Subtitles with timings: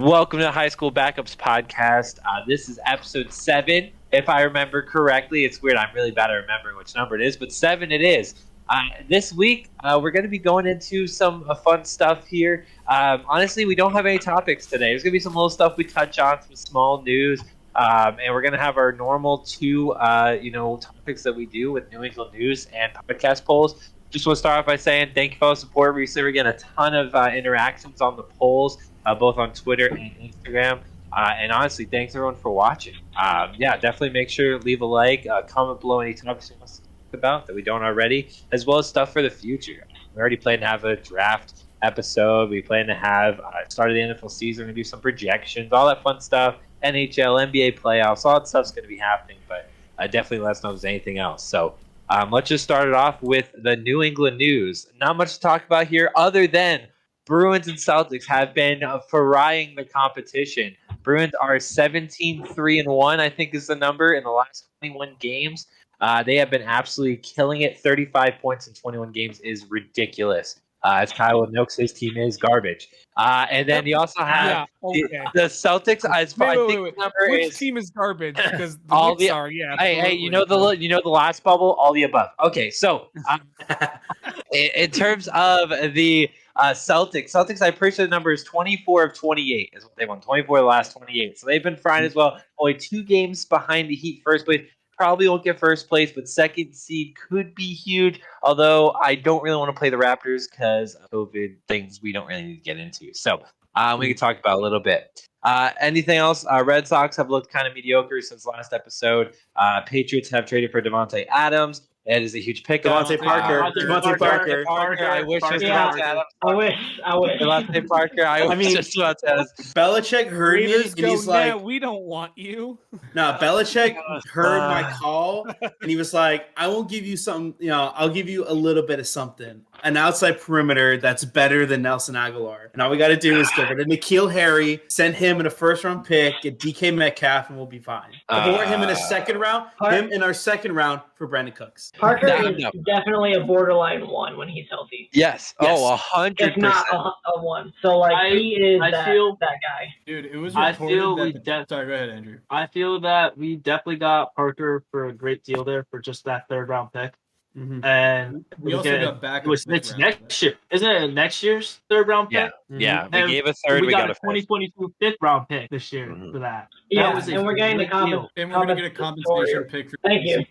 [0.00, 2.20] Welcome to High School Backups Podcast.
[2.24, 5.44] Uh, this is episode seven, if I remember correctly.
[5.44, 5.76] It's weird.
[5.76, 8.46] I'm really bad at remembering which number it is, but seven it is.
[8.70, 8.80] Uh,
[9.10, 12.64] this week, uh, we're going to be going into some uh, fun stuff here.
[12.88, 14.86] Um, honestly, we don't have any topics today.
[14.86, 17.42] There's going to be some little stuff we touch on, some small news,
[17.74, 21.44] um, and we're going to have our normal two, uh, you know, topics that we
[21.44, 23.90] do with New England news and podcast polls.
[24.08, 25.94] Just want to start off by saying thank you for all the support.
[25.94, 29.86] Recently, we're getting a ton of uh, interactions on the polls uh, both on Twitter
[29.86, 30.80] and Instagram.
[31.12, 32.94] Uh, and honestly, thanks everyone for watching.
[33.20, 36.70] Um, yeah, definitely make sure leave a like, uh, comment below any topics you want
[36.70, 39.86] to talk about that we don't already, as well as stuff for the future.
[40.14, 42.50] We already plan to have a draft episode.
[42.50, 44.62] We plan to have uh, start of the NFL season.
[44.62, 46.56] We're gonna do some projections, all that fun stuff.
[46.84, 49.38] NHL, NBA playoffs, all that stuff's gonna be happening.
[49.48, 51.44] But uh, definitely let us know if there's anything else.
[51.44, 51.74] So.
[52.12, 54.88] Um, let's just start it off with the New England news.
[54.98, 56.88] Not much to talk about here, other than
[57.30, 60.74] Bruins and Celtics have been uh, ferrying the competition.
[61.04, 65.14] Bruins are 17 3 and 1, I think is the number in the last 21
[65.20, 65.68] games.
[66.00, 67.78] Uh, they have been absolutely killing it.
[67.78, 70.60] 35 points in 21 games is ridiculous.
[70.82, 72.88] Uh, as Kyle Nooks, his team is garbage.
[73.16, 75.02] Uh, and then you also have Yeah, okay.
[75.32, 76.04] the, the Celtics.
[76.10, 78.36] As Wait, I wait, think wait, number Which is team is garbage?
[78.50, 79.76] Because the All the- are, yeah.
[79.78, 82.30] Hey, hey, you know the you know the last bubble, all the above.
[82.42, 83.42] Okay, so um,
[84.52, 89.14] in, in terms of the uh, Celtics, Celtics, pretty sure the number is 24 of
[89.14, 90.20] 28 is what they won.
[90.20, 92.40] 24 of the last 28, so they've been fine as well.
[92.58, 94.66] Only two games behind the Heat, first place.
[94.96, 98.20] Probably won't get first place, but second seed could be huge.
[98.42, 102.42] Although I don't really want to play the Raptors because COVID things we don't really
[102.42, 103.14] need to get into.
[103.14, 103.42] So
[103.76, 105.26] um, we can talk about a little bit.
[105.42, 106.44] Uh, anything else?
[106.50, 109.34] Uh, Red Sox have looked kind of mediocre since last episode.
[109.56, 111.88] Uh, Patriots have traded for Davante Adams.
[112.06, 113.06] That is a huge pickup.
[113.06, 113.62] DeVante Parker.
[113.62, 114.64] Uh, DeVante Parker.
[114.66, 115.04] Parker.
[115.06, 115.90] I wish it was Yeah.
[115.92, 116.24] Davante Adams.
[116.42, 117.00] I wish.
[117.04, 117.40] I wish.
[117.40, 118.24] DeVante Parker.
[118.24, 119.52] I, I wish mean- it was Davante Adams.
[119.74, 122.78] Belichick heard me Raiders and go, he's like, we don't want you.
[123.14, 123.96] no, Belichick
[124.32, 124.96] heard my Uh.
[124.96, 128.44] call and he was like, I won't give you something, you know, I'll give you
[128.48, 129.60] a little bit of something.
[129.82, 132.72] An outside perimeter that's better than Nelson Agholor.
[132.72, 135.46] And all we got to do is give it to N'Keal Harry, send him in
[135.46, 138.10] a first round pick, get DK Metcalf, and we'll be fine.
[138.28, 141.54] or him in a Uh, second round, Par- him in our second round for Brandin
[141.54, 141.92] Cooks.
[141.98, 142.70] Parker That- is no.
[142.86, 145.08] definitely a borderline one when he's healthy.
[145.12, 145.54] Yes.
[145.60, 145.78] Yes.
[145.80, 147.72] Oh, a hundred If not a, a one.
[147.82, 149.94] So like I- he is I that, feel- that guy.
[150.06, 152.38] Dude, it was I feel that we the- de- Sorry, go ahead, Andrew.
[152.50, 156.48] I feel that we definitely got Parker for a great deal there for just that
[156.48, 157.14] third round pick,
[157.56, 157.84] Mhm.
[157.84, 159.44] and We we also get- got back.
[159.44, 161.08] it was it's next year, isn't it?
[161.12, 162.50] Next year's third round pick.
[162.68, 162.78] Yeah.
[162.78, 163.08] Yeah.
[163.12, 163.80] We And gave a third.
[163.80, 164.22] we, We, got, got, a a fifth.
[164.22, 166.32] 2022 fifth round pick this year Mhm.
[166.32, 166.68] for that.
[166.90, 169.64] Yeah, was and we're getting the comp- And we're gonna get a compensation compensatory.
[169.68, 170.44] pick for Thank you.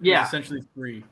[0.00, 1.04] Yeah, essentially free.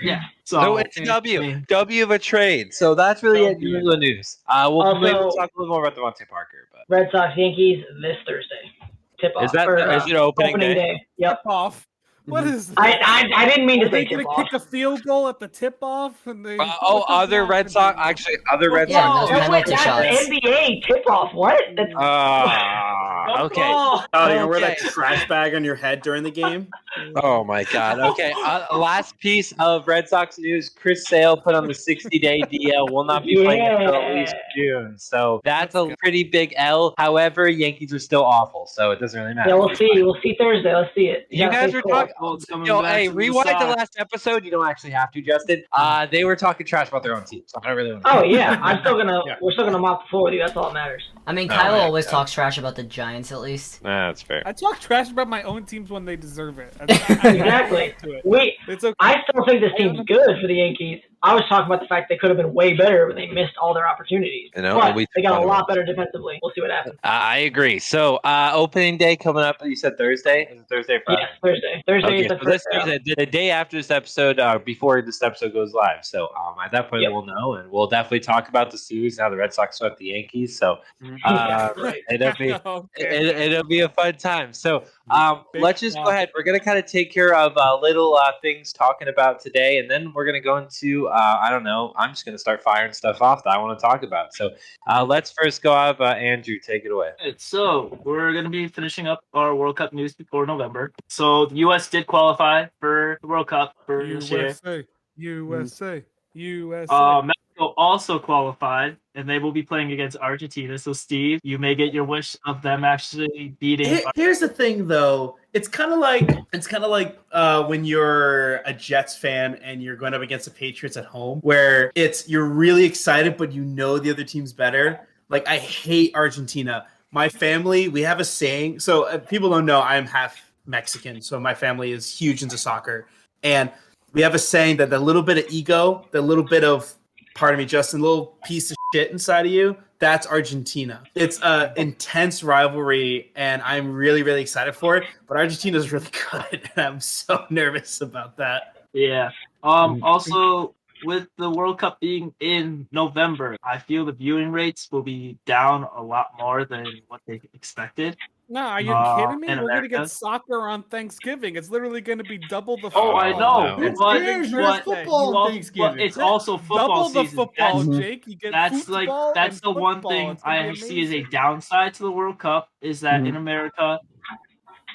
[0.00, 0.20] yeah.
[0.44, 1.40] So So it's I W.
[1.40, 2.74] mean, W of a trade.
[2.74, 3.52] So that's really it.
[3.54, 3.68] W.
[3.70, 4.38] New England news.
[4.48, 6.68] Uh, we'll Also- maybe talk a little more about DeVante Parker.
[6.72, 8.70] But Red Sox Yankees this Thursday.
[9.18, 9.44] Tip off.
[9.44, 10.74] is that or, is uh, it opening, opening day?
[10.74, 11.06] day?
[11.16, 11.42] Yep.
[11.46, 11.86] Off.
[12.26, 12.78] What is that?
[12.78, 14.36] I, I I didn't mean Are to they say gonna tip off.
[14.50, 16.26] kick a field goal at the tip off?
[16.26, 17.98] And they, Uh, oh, other Red Sox.
[18.00, 19.30] Actually, other Red Yeah, Sox.
[19.30, 20.28] those Oh, wait, penalty that's shots.
[20.28, 21.34] NBA tip off.
[21.34, 21.60] What?
[21.76, 23.60] That's, Ah, okay.
[23.64, 26.68] Oh, you're gonna wear that trash bag on your head during the game?
[27.16, 28.00] Oh my God.
[28.00, 28.34] Okay.
[28.36, 32.90] Uh, last piece of Red Sox news: Chris Sale put on the 60-day DL.
[32.90, 34.98] Will not be playing until at least June.
[34.98, 36.92] So that's a pretty big L.
[36.98, 39.48] However, Yankees are still awful, so it doesn't really matter.
[39.48, 39.88] yeah, we'll see.
[39.94, 40.74] We'll see Thursday.
[40.74, 41.26] Let's see it.
[41.30, 41.92] You gotta guys stay were cool.
[41.92, 42.11] talking.
[42.20, 44.44] Oh, it's coming Yo, back hey, to the rewind the last episode.
[44.44, 45.62] You don't actually have to, Justin.
[45.72, 48.18] Uh, they were talking trash about their own team, so I don't really want to.
[48.18, 49.20] Oh yeah, I'm still gonna.
[49.26, 49.36] Yeah.
[49.40, 50.40] We're still gonna mop the floor with you.
[50.40, 51.02] That's all that matters.
[51.26, 52.10] I mean, Oh, Kyle yeah, always yeah.
[52.10, 53.82] talks trash about the Giants, at least.
[53.84, 54.42] Nah, that's fair.
[54.44, 56.74] I talk trash about my own teams when they deserve it.
[56.80, 57.94] I- I- I- Exactly.
[58.02, 58.22] it.
[58.24, 58.56] We.
[58.68, 58.94] It's okay.
[59.00, 61.00] I still think this team's good for the Yankees.
[61.24, 63.56] I was talking about the fact they could have been way better when they missed
[63.56, 64.50] all their opportunities.
[64.56, 66.40] You know, but we they got a lot better defensively.
[66.42, 66.96] We'll see what happens.
[67.04, 67.78] Uh, I agree.
[67.78, 69.56] So, uh, opening day coming up.
[69.64, 70.48] You said Thursday.
[70.50, 71.20] Is it Thursday, or Friday?
[71.22, 71.82] Yes, Thursday.
[71.86, 72.66] Thursday Okay, is the so first.
[72.72, 72.84] round.
[72.90, 76.04] Thursday, the day after this episode, uh, before this episode goes live.
[76.04, 77.12] So um, at that point, Yep.
[77.12, 79.18] we'll know, and we'll definitely talk about the series.
[79.18, 80.78] Now the Red Sox swept the Yankees, so
[81.24, 82.02] uh, Right.
[82.10, 82.88] it'll be okay.
[82.96, 84.52] it, it'll be a fun time.
[84.52, 86.30] So um, let's just go ahead.
[86.34, 89.88] We're gonna kind of take care of uh, little uh, things talking about today, and
[89.88, 91.92] then we're gonna go into uh, I don't know.
[91.96, 94.34] I'm just gonna start firing stuff off that I want to talk about.
[94.34, 94.50] So
[94.90, 97.10] uh, let's first go have uh, Andrew take it away.
[97.20, 100.92] Alright, So we're gonna be finishing up our World Cup news before November.
[101.08, 101.88] So the U.S.
[101.90, 104.46] did qualify for the World Cup for this year.
[104.46, 104.84] USA,
[105.16, 106.04] USA,
[106.34, 107.32] USA.
[107.68, 110.78] Also qualified, and they will be playing against Argentina.
[110.78, 113.86] So Steve, you may get your wish of them actually beating.
[113.88, 115.36] Here- Here's the thing, though.
[115.52, 119.82] It's kind of like it's kind of like uh, when you're a Jets fan and
[119.82, 123.64] you're going up against the Patriots at home, where it's you're really excited, but you
[123.64, 125.06] know the other team's better.
[125.28, 126.86] Like I hate Argentina.
[127.10, 128.80] my family, we have a saying.
[128.80, 133.06] So uh, people don't know I'm half Mexican, so my family is huge into soccer,
[133.42, 133.70] and
[134.14, 136.94] we have a saying that the little bit of ego, the little bit of,
[137.34, 141.02] pardon me, Justin, little piece of shit inside of you, that's Argentina.
[141.14, 145.04] It's a intense rivalry, and I'm really, really excited for it.
[145.28, 148.84] But Argentina's really good, and I'm so nervous about that.
[148.92, 149.30] Yeah.
[149.62, 150.02] Um.
[150.02, 150.74] Also,
[151.04, 155.86] with the World Cup being in November, I feel the viewing rates will be down
[155.96, 158.16] a lot more than what they expected.
[158.52, 159.48] No, are you Uh, kidding me?
[159.62, 161.56] We're gonna get soccer on Thanksgiving.
[161.56, 162.82] It's literally gonna be double the.
[162.90, 163.12] Football.
[163.12, 163.62] Oh, I football.
[163.62, 163.82] know, no.
[163.86, 165.90] It's but, there's but, football you on Thanksgiving.
[165.92, 167.36] but it's also football double the season.
[167.36, 168.26] football, That's- Jake.
[168.26, 171.94] You get that's like that's and the one thing I be see as a downside
[171.94, 173.98] to the World Cup is that in America,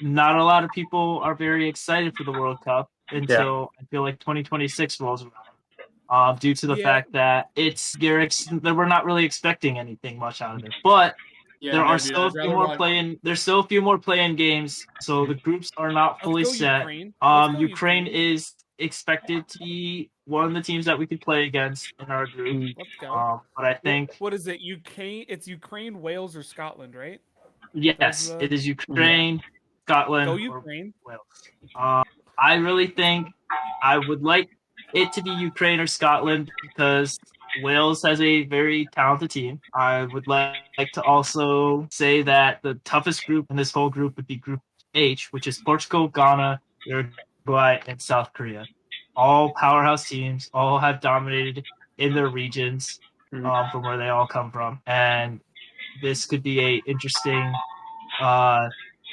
[0.02, 4.02] not a lot of people are very excited for the World Cup until I feel
[4.02, 5.32] like 2026 rolls around.
[6.10, 6.84] Um, due to the Yeah.
[6.84, 10.72] fact that it's you're ex- that we're not really expecting anything much out of it,
[10.84, 11.16] but
[11.60, 13.18] Yeah, there are dude, still a I'd few more watch- playing.
[13.22, 16.80] There's still a few more playing games, so the groups are not fully set.
[16.80, 17.14] Ukraine.
[17.20, 21.44] Um, go Ukraine is expected to be one of the teams that we could play
[21.46, 22.76] against in our group.
[22.76, 23.12] Let's go.
[23.12, 24.60] Um, but I think what is it?
[24.60, 25.24] Ukraine.
[25.28, 27.20] It's Ukraine, Wales, or Scotland, right?
[27.74, 29.42] yes, uh, it is Ukraine,
[29.86, 30.94] Scotland, Go or Ukraine.
[31.04, 31.20] Wales.
[31.74, 32.04] Um,
[32.38, 33.28] I really think
[33.82, 34.48] I would like
[34.94, 37.18] it to be Ukraine or Scotland because
[37.62, 39.60] Wales has a very talented team.
[39.74, 44.16] I would like, like to also say that the toughest group in this whole group
[44.16, 44.60] would be Group
[44.94, 48.64] H, which is Portugal, Ghana, Uruguay, and South Korea.
[49.16, 51.64] All powerhouse teams, all have dominated
[51.98, 53.00] in their regions
[53.32, 53.44] Mhm.
[53.44, 55.40] um, from where they all come from, and
[56.00, 57.52] this could be a interesting
[58.20, 58.68] uh,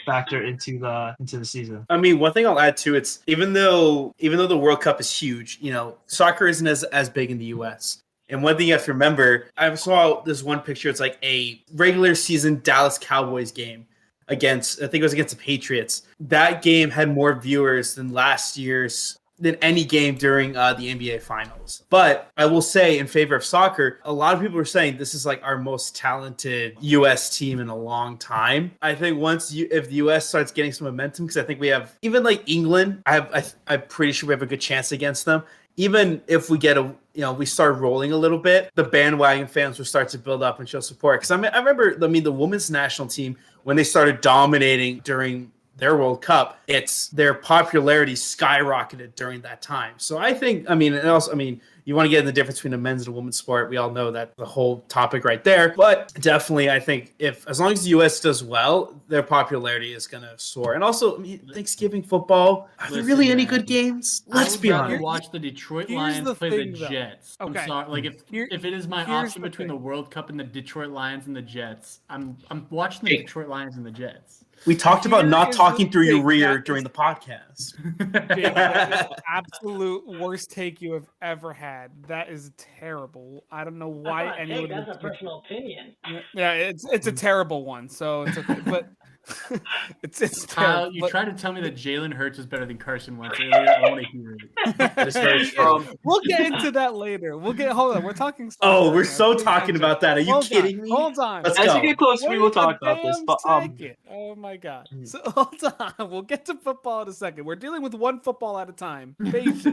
[0.06, 1.86] factor into the into the season.
[1.90, 5.00] I mean, one thing I'll add to it's even though even though the World Cup
[5.02, 8.02] is huge, you know, soccer isn't as as big in the U.S.
[8.30, 10.90] And one thing you have to remember, I saw this one picture.
[10.90, 13.86] It's like a regular season Dallas Cowboys game
[14.28, 16.04] against, I think it was against the Patriots.
[16.20, 21.22] That game had more viewers than last year's than any game during uh, the NBA
[21.22, 21.84] Finals.
[21.90, 25.14] But I will say, in favor of soccer, a lot of people are saying this
[25.14, 27.38] is like our most talented U.S.
[27.38, 28.72] team in a long time.
[28.82, 30.26] I think once you, if the U.S.
[30.28, 33.74] starts getting some momentum, because I think we have even like England, I have, I,
[33.74, 35.44] I'm pretty sure we have a good chance against them.
[35.78, 39.48] Even if we get a, you know, we start rolling a little bit, the bandwagon
[39.48, 41.22] fans will start to build up and show support.
[41.22, 45.00] Because I mean, I remember, I mean, the women's national team when they started dominating
[45.00, 49.94] during their World Cup, it's their popularity skyrocketed during that time.
[49.98, 52.32] So I think, I mean, and also, I mean, you want to get in the
[52.32, 53.70] difference between a men's and a women's sport.
[53.70, 55.74] We all know that the whole topic right there.
[55.78, 58.20] But definitely, I think if as long as the U.S.
[58.20, 60.74] does well, their popularity is going to soar.
[60.74, 62.70] And also, I mean, Thanksgiving football.
[62.80, 64.24] Are there Listen, really any good games?
[64.28, 65.04] Let's be rather honest.
[65.04, 66.88] watch the Detroit Here's Lions the play thing, the though.
[66.88, 67.38] Jets.
[67.40, 67.60] Okay.
[67.60, 67.90] I'm sorry.
[67.92, 69.78] Like if Here- if it is my option the between thing.
[69.78, 73.18] the World Cup and the Detroit Lions and the Jets, I'm I'm watching the Hey.
[73.18, 74.44] Detroit Lions and the Jets.
[74.66, 77.76] We talked about not talking through your rear that during the podcast.
[78.36, 81.92] Jake, the absolute worst take you have ever had.
[82.08, 83.44] That is terrible.
[83.52, 84.86] I don't know why not a take, anyone.
[84.86, 85.96] That's a personal opinion.
[86.34, 87.88] Yeah, it's it's a terrible one.
[87.88, 88.90] So it's okay, but
[90.04, 92.78] it's it's Kyle, you but- tried to tell me that Jalen Hurts is better than
[92.78, 93.56] Carson Wentz earlier.
[93.56, 94.78] I want to hear it.
[94.78, 95.86] That is very true.
[96.04, 97.38] We'll get into that later.
[97.38, 98.04] We'll get hold on.
[98.04, 98.52] We're talking.
[98.62, 99.12] Oh, soccer we're right now.
[99.14, 100.18] so Please talking about that.
[100.18, 100.90] Are you Hold kidding on, me?
[100.90, 101.44] Hold on.
[101.44, 101.76] Let's as go.
[101.76, 103.22] we get closer, we will talk about this.
[103.26, 103.76] But um,
[104.10, 104.90] oh my god.
[104.94, 105.08] Mm.
[105.08, 106.10] So hold on.
[106.10, 107.46] We'll get to football in a second.
[107.46, 109.16] We're dealing with one football at a time.
[109.32, 109.66] Patience.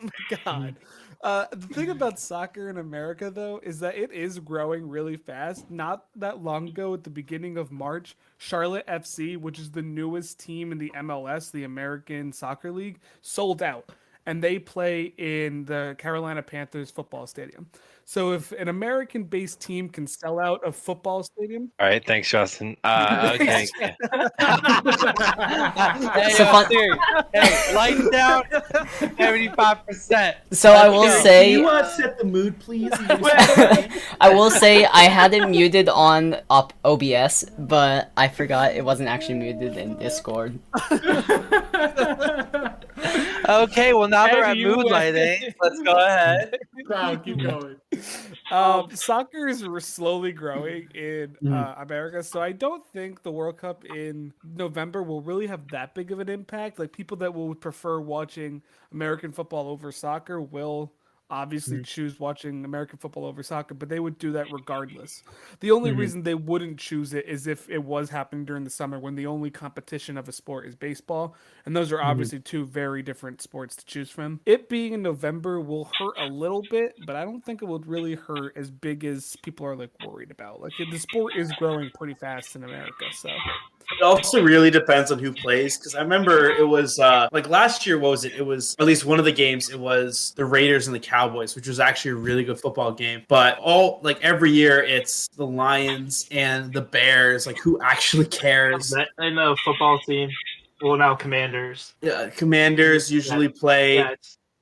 [0.00, 0.76] oh my god.
[1.20, 5.68] Uh, the thing about soccer in America, though, is that it is growing really fast.
[5.68, 10.38] Not that long ago, at the beginning of March, Charlotte FC, which is the newest
[10.38, 13.90] team in the MLS, the American Soccer League, sold out.
[14.26, 17.66] And they play in the Carolina Panthers football stadium.
[18.10, 22.30] So if an American based team can sell out a football stadium, All right, thanks,
[22.30, 22.74] Justin.
[22.82, 23.66] Uh, okay.
[26.16, 28.44] hey, So fun- hey, lights down,
[29.18, 30.38] seventy-five percent.
[30.52, 32.90] So I will Can say, you uh, set the mood, please?
[34.22, 39.10] I will say I had it muted on up OBS, but I forgot it wasn't
[39.10, 40.58] actually muted in Discord.
[43.48, 46.54] Okay, well now that we're at you, mood lighting, let's go ahead.
[46.88, 47.76] Kyle, keep going.
[48.50, 51.52] um, soccer is slowly growing in Mm.
[51.54, 55.94] uh, America, so I don't think the World Cup in November will really have that
[55.94, 56.78] big of an impact.
[56.78, 58.62] Like people that will prefer watching
[58.92, 60.92] American football over soccer will
[61.30, 61.84] obviously Mhm.
[61.84, 65.22] choose watching American football over soccer, but they would do that regardless.
[65.60, 65.98] The only Mhm.
[65.98, 69.26] reason they wouldn't choose it is if it was happening during the summer when the
[69.26, 72.04] only competition of a sport is baseball, and those are Mhm.
[72.04, 74.40] obviously two very different sports to choose from.
[74.46, 77.86] It being in November will hurt a little bit, but I don't think it would
[77.86, 80.60] really hurt as big as people are like worried about.
[80.60, 83.28] Like the sport is growing pretty fast in America, so
[83.90, 87.86] It also really depends on who plays because I remember it was uh, like last
[87.86, 87.98] year.
[87.98, 88.32] What was it?
[88.34, 89.70] It was at least one of the games.
[89.70, 93.22] It was the Raiders and the Cowboys, which was actually a really good football game.
[93.28, 97.46] But all like every year, it's the Lions and the Bears.
[97.46, 98.92] Like who actually cares?
[98.92, 100.28] And the football team,
[100.82, 101.94] well now Commanders.
[102.02, 103.96] Yeah, commanders usually play.
[103.96, 104.14] Yeah,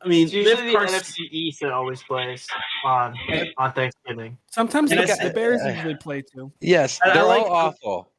[0.02, 2.46] I mean, it's usually Biff the Carson- NFC East that always plays
[2.84, 3.16] on
[3.58, 4.38] on Thanksgiving.
[4.52, 6.52] sometimes the, it's- the Bears usually play too.
[6.60, 8.12] Yes, And they're like- all awful.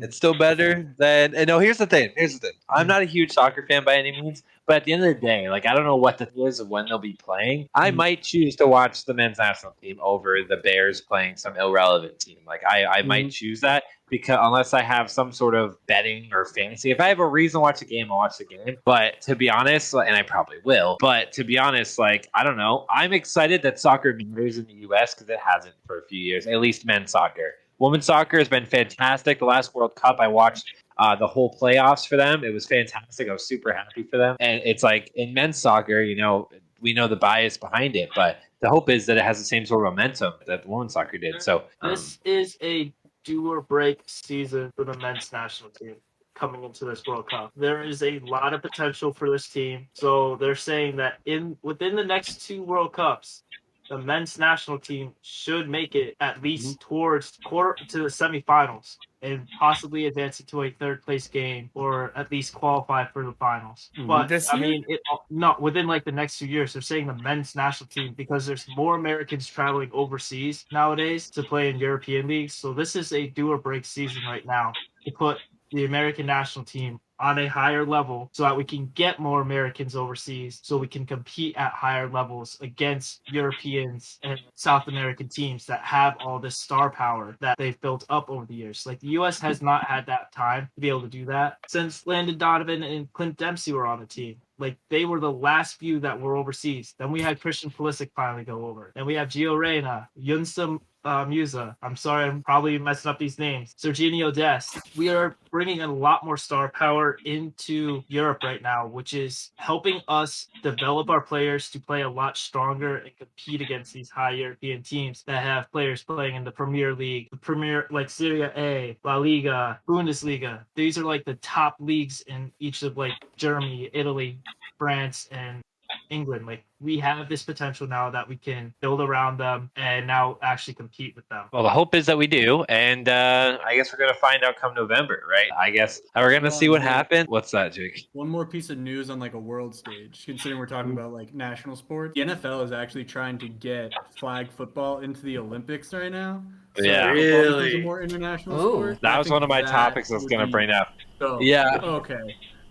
[0.00, 1.34] It's still better than.
[1.34, 2.10] And no, here's the thing.
[2.16, 2.56] Here's the thing.
[2.68, 5.20] I'm not a huge soccer fan by any means, but at the end of the
[5.20, 7.68] day, like I don't know what the thing is of when they'll be playing.
[7.74, 7.94] I Mhm.
[7.96, 12.38] might choose to watch the men's national team over the Bears playing some irrelevant team.
[12.46, 16.44] Like I, I might choose that because unless I have some sort of betting or
[16.44, 18.76] fantasy, if I have a reason to watch the game, I'll watch the game.
[18.84, 22.56] But to be honest, and I probably will, but to be honest, like I don't
[22.56, 25.14] know, I'm excited that soccer matters in the U.S.
[25.14, 27.54] because it hasn't for a few years, at least men's soccer.
[27.84, 29.38] Women's soccer has been fantastic.
[29.38, 32.42] The last World Cup, I watched uh, the whole playoffs for them.
[32.42, 33.28] It was fantastic.
[33.28, 34.36] I was super happy for them.
[34.40, 36.48] And it's like in men's soccer, you know,
[36.80, 39.66] we know the bias behind it, but the hope is that it has the same
[39.66, 41.42] sort of momentum that women's soccer did.
[41.42, 42.90] So um, This is a
[43.22, 45.96] do or break season for the men's national team
[46.34, 47.52] coming into this World Cup.
[47.54, 49.88] There is a lot of potential for this team.
[49.92, 53.42] So they're saying that in within the next two World Cups,
[53.88, 59.46] the men's national team should make it at least towards quarter to the semifinals and
[59.58, 63.90] possibly advance it to a third place game or at least qualify for the finals.
[63.96, 64.06] Mhm.
[64.06, 64.68] But This I year?
[64.68, 65.00] mean, it,
[65.30, 66.72] not within like the next few years.
[66.72, 71.68] They're saying the men's national team because there's more Americans traveling overseas nowadays to play
[71.70, 72.54] in European leagues.
[72.54, 74.72] So this is a do or break season right now
[75.04, 75.38] to put
[75.72, 79.94] the American national team on a higher level so that we can get more Americans
[79.94, 85.80] overseas so we can compete at higher levels against Europeans and South American teams that
[85.80, 88.86] have all this star power that they've built up over the years.
[88.86, 92.06] Like the US has not had that time to be able to do that since
[92.06, 94.36] Landon Donovan and Clint Dempsey were on the team.
[94.58, 96.94] Like they were the last few that were overseas.
[96.98, 98.92] Then we had Christian Pulisic finally go over.
[98.94, 101.76] Then we have Gio Reyna, Yunsa uh, Musah.
[101.82, 103.74] I'm sorry, I'm probably messing up these names.
[103.78, 104.78] Serginho Dest.
[104.96, 110.00] We are bringing a lot more star power into Europe right now, which is helping
[110.08, 114.82] us develop our players to play a lot stronger and compete against these high European
[114.82, 119.16] teams that have players playing in the Premier League, the Premier like Serie A, La
[119.16, 120.64] Liga, Bundesliga.
[120.74, 124.38] These are like the top leagues in each of like Germany, Italy,
[124.78, 125.62] France, and
[126.10, 126.46] England.
[126.46, 130.74] Like we have this potential now that we can build around them and now actually
[130.74, 131.44] compete with them.
[131.52, 134.56] Well, the hope is that we do, and uh, I guess we're gonna find out
[134.56, 135.48] come November, right?
[135.58, 137.26] I guess we're gonna see what happens.
[137.28, 138.08] What's that, Jake?
[138.12, 141.32] One more piece of news on like a world stage, considering we're talking about like
[141.34, 142.12] national sports.
[142.14, 146.42] The NFL is actually trying to get flag football into the Olympics right now.
[146.76, 147.06] Yeah.
[147.06, 147.82] football a Really?
[147.82, 148.72] more international Ooh.
[148.72, 148.98] sport.
[149.02, 150.88] That I was one of my that topics I was gonna be bring up.
[151.20, 151.40] dope.
[151.42, 151.78] Yeah.
[151.82, 152.14] Okay.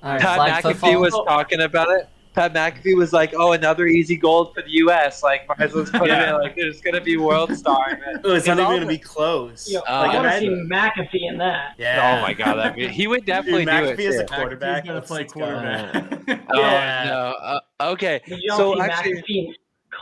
[0.04, 1.00] All right, Pat flag McAfee football.
[1.00, 2.10] was talking about it.
[2.34, 5.22] Pat McAfee was like, "Oh, another easy gold for the U.S.
[5.24, 6.34] Like, might as well just put it in.
[6.36, 9.70] Like, there's gonna be world star." Oh, it's not even going to be close.
[9.70, 11.74] Yo, Uh, I want to see McAfee in that.
[11.78, 12.18] Yeah.
[12.18, 14.00] Oh my god, that'd be, he would definitely Dude, do McAfee it.
[14.00, 14.84] is a quarterback.
[14.84, 15.40] He's gonna play let's go.
[15.42, 16.44] quarterback.
[16.54, 17.04] Oh Yeah.
[17.06, 17.36] no.
[17.42, 17.60] Uh,
[17.94, 19.54] okay, Did you all so see actually, McAfee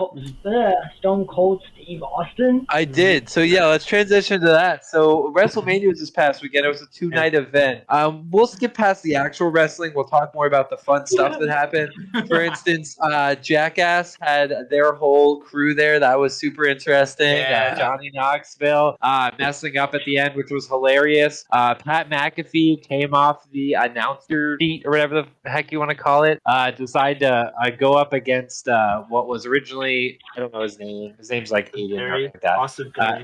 [0.10, 2.66] uh, Stone Cold Steve Austin?
[2.70, 3.30] I did.
[3.30, 4.86] So yeah, let's transition to that.
[4.86, 6.66] So WrestleMania was this past weekend.
[6.66, 7.84] It was a two night event.
[7.90, 9.92] Um, we'll skip past the actual wrestling.
[9.96, 11.92] We'll talk more about the fun stuff that happened.
[12.28, 16.00] For instance, uh, Jackass had their whole crew there.
[16.00, 17.38] That was super interesting.
[17.38, 17.72] Yeah.
[17.74, 21.46] Uh, Johnny Knoxville uh, messing up at the end, which was hilarious.
[21.52, 25.96] Uh, Pat McAfee came off the announcer seat or whatever the heck you want to
[25.96, 26.42] call it.
[26.46, 29.91] Uh, decided to uh, go up against uh, what was originally
[30.36, 31.14] I don't know his name.
[31.18, 32.58] His name's like Aiden or like that.
[32.58, 33.20] Austin Uh,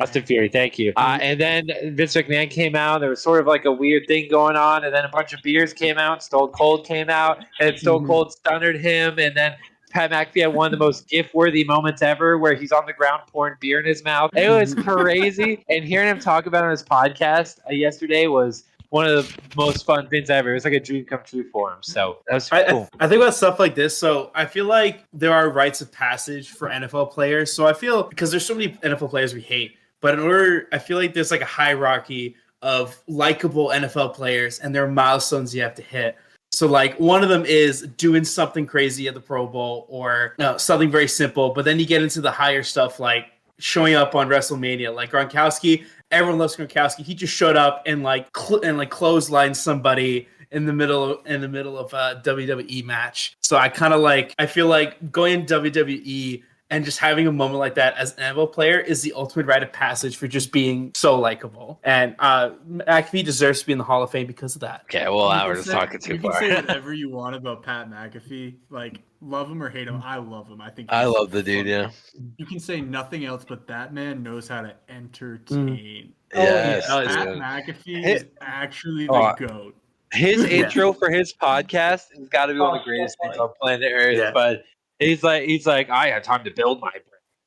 [0.00, 0.92] Austin Theory, thank you.
[0.96, 3.00] Uh, and then Vince McMahon came out.
[3.00, 5.40] There was sort of like a weird thing going on, and then a bunch of
[5.42, 6.22] beers came out.
[6.22, 8.06] Stone Cold came out, and Stone Mhm.
[8.06, 9.54] Cold stunnered him, and then.
[9.94, 13.20] Pat McAfee had one of the most gift-worthy moments ever, where he's on the ground
[13.30, 14.30] pouring beer in his mouth.
[14.34, 18.64] It was crazy, and hearing him talk about it on his podcast uh, yesterday was
[18.92, 20.50] one of the most fun things ever.
[20.50, 21.78] It was like a dream come true for him.
[21.80, 22.90] So that was I, cool.
[23.00, 23.96] I, I think about stuff like this.
[23.96, 27.50] So I feel like there are rites of passage for NFL players.
[27.50, 30.78] So I feel because there's so many NFL players we hate, but in order, I
[30.78, 35.62] feel like there's like a hierarchy of likable NFL players, and there are milestones you
[35.62, 36.18] have to hit.
[36.50, 40.58] So like one of them is doing something crazy at the Pro Bowl or no,
[40.58, 41.48] something very simple.
[41.54, 45.86] But then you get into the higher stuff like showing up on WrestleMania, like Gronkowski.
[46.12, 47.00] Everyone loves Gronkowski.
[47.04, 51.26] He just showed up and like cl- and like clotheslined somebody in the middle of,
[51.26, 53.36] in the middle of a WWE match.
[53.40, 56.42] So I kind of like I feel like going in WWE
[56.72, 59.62] and just having a moment like that as an NFL player is the ultimate rite
[59.62, 61.78] of passage for just being so likable.
[61.84, 64.82] And uh McAfee deserves to be in the Hall of Fame because of that.
[64.84, 67.36] Okay, well, You now can we're just talking too you can say whatever you want
[67.36, 68.56] about Pat McAfee.
[68.70, 70.60] Like, love him or hate him, I love him.
[70.60, 71.66] I think I love the dude.
[71.66, 71.90] Yeah.
[72.38, 76.12] You can say nothing else, but that man knows how to entertain.
[76.34, 76.86] Yes.
[76.88, 77.04] yeah.
[77.04, 77.38] Pat dude.
[77.38, 79.76] McAfee Hey- is actually the Oh, goat.
[80.12, 83.28] His intro for his podcast has got to be one of the Oh, greatest so
[83.28, 84.16] things on planet Earth.
[84.18, 84.30] Yeah.
[84.32, 84.62] But
[85.02, 86.90] he's like, he's like, I had time to build my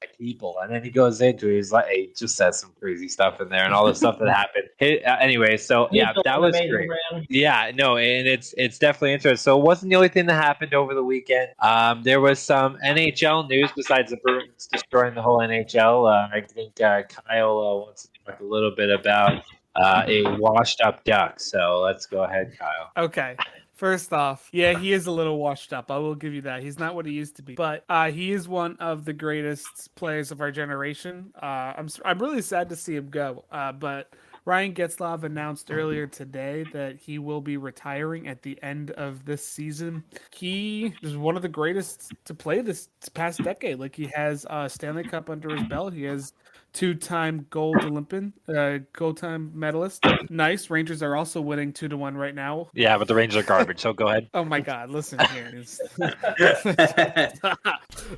[0.02, 3.08] my people, and then he goes into it, he's like, he just says some crazy
[3.08, 4.66] stuff in there and all the stuff that happened.
[4.78, 6.88] Hey, uh, anyway, so He's yeah, that was great.
[6.88, 7.26] brand.
[7.30, 9.42] Yeah, no, and it's it's definitely interesting.
[9.42, 11.50] So it wasn't the only thing that happened over the weekend.
[11.60, 16.12] Um, there was some NHL news besides the Bruins destroying the whole NHL.
[16.12, 19.42] Uh, I think uh, Kyle uh, wants to talk a little bit about
[19.76, 21.40] uh, a washed up duck.
[21.40, 23.06] So let's go ahead, Kyle.
[23.06, 23.36] Okay.
[23.76, 25.92] First off, yeah, he is a little washed up.
[25.92, 26.64] I will give you that.
[26.64, 29.94] He's not what he used to be, but uh, he is one of the greatest
[29.96, 31.34] players of our generation.
[31.42, 33.44] Uh, I'm I'm really sad to see him go.
[33.52, 34.14] Uh, but
[34.46, 39.46] Ryan Getzlaf announced earlier today that he will be retiring at the end of this
[39.46, 40.04] season.
[40.34, 43.80] He is one of the greatest to play this past decade.
[43.80, 45.94] Like he has a Stanley Cup under his belt.
[45.94, 46.32] He has
[46.76, 50.04] two-time gold Olympian, uh, gold time medalist.
[50.30, 50.70] Nice.
[50.70, 52.70] Rangers are also winning two to one right now.
[52.74, 53.80] Yeah, but the Rangers are garbage.
[53.80, 54.30] So go ahead.
[54.36, 54.90] Oh my God!
[54.90, 55.48] Listen here.
[55.56, 55.80] It's-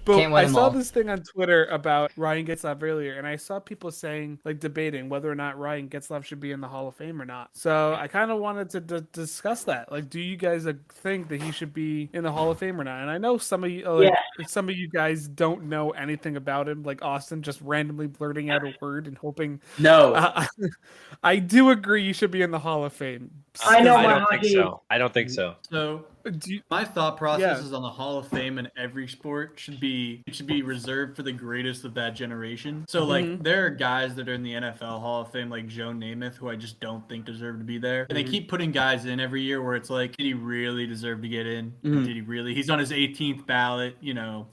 [0.05, 0.69] but Can't win I 'em saw all.
[0.71, 5.07] this thing on Twitter about Ryan Getzlaf earlier, and I saw people saying, like, debating
[5.09, 7.49] whether or not Ryan Getzlaf should be in the Hall of Fame or not.
[7.53, 9.91] So I kind of wanted to d- discuss that.
[9.91, 12.79] Like, do you guys uh, think that he should be in the Hall of Fame
[12.81, 13.01] or not?
[13.01, 16.35] And I know some of you, uh, like, some of you guys don't know anything
[16.35, 18.07] about him, like Austin just randomly
[18.47, 19.61] blurting out a word and hoping.
[19.77, 20.13] no.
[20.13, 20.45] Uh,
[21.23, 23.31] I do agree you should be in the Hall of Fame.
[23.65, 24.81] I know I don't think hockey- so.
[24.89, 25.55] I don't think so.
[25.69, 27.65] So Do you, my thought process Yeah.
[27.65, 31.15] is on the Hall of Fame in every sport should be it should be reserved
[31.15, 32.85] for the greatest of that generation.
[32.87, 33.43] So like Mhm.
[33.43, 36.49] there are guys that are in the NFL Hall of Fame like Joe Namath who
[36.49, 38.05] I just don't think deserve to be there.
[38.09, 38.29] And they Mhm.
[38.31, 41.47] keep putting guys in every year where it's like, did he really deserve to get
[41.47, 41.73] in?
[41.83, 42.05] Mhm.
[42.05, 42.53] Did he really?
[42.53, 44.47] He's on his 18th ballot, you know.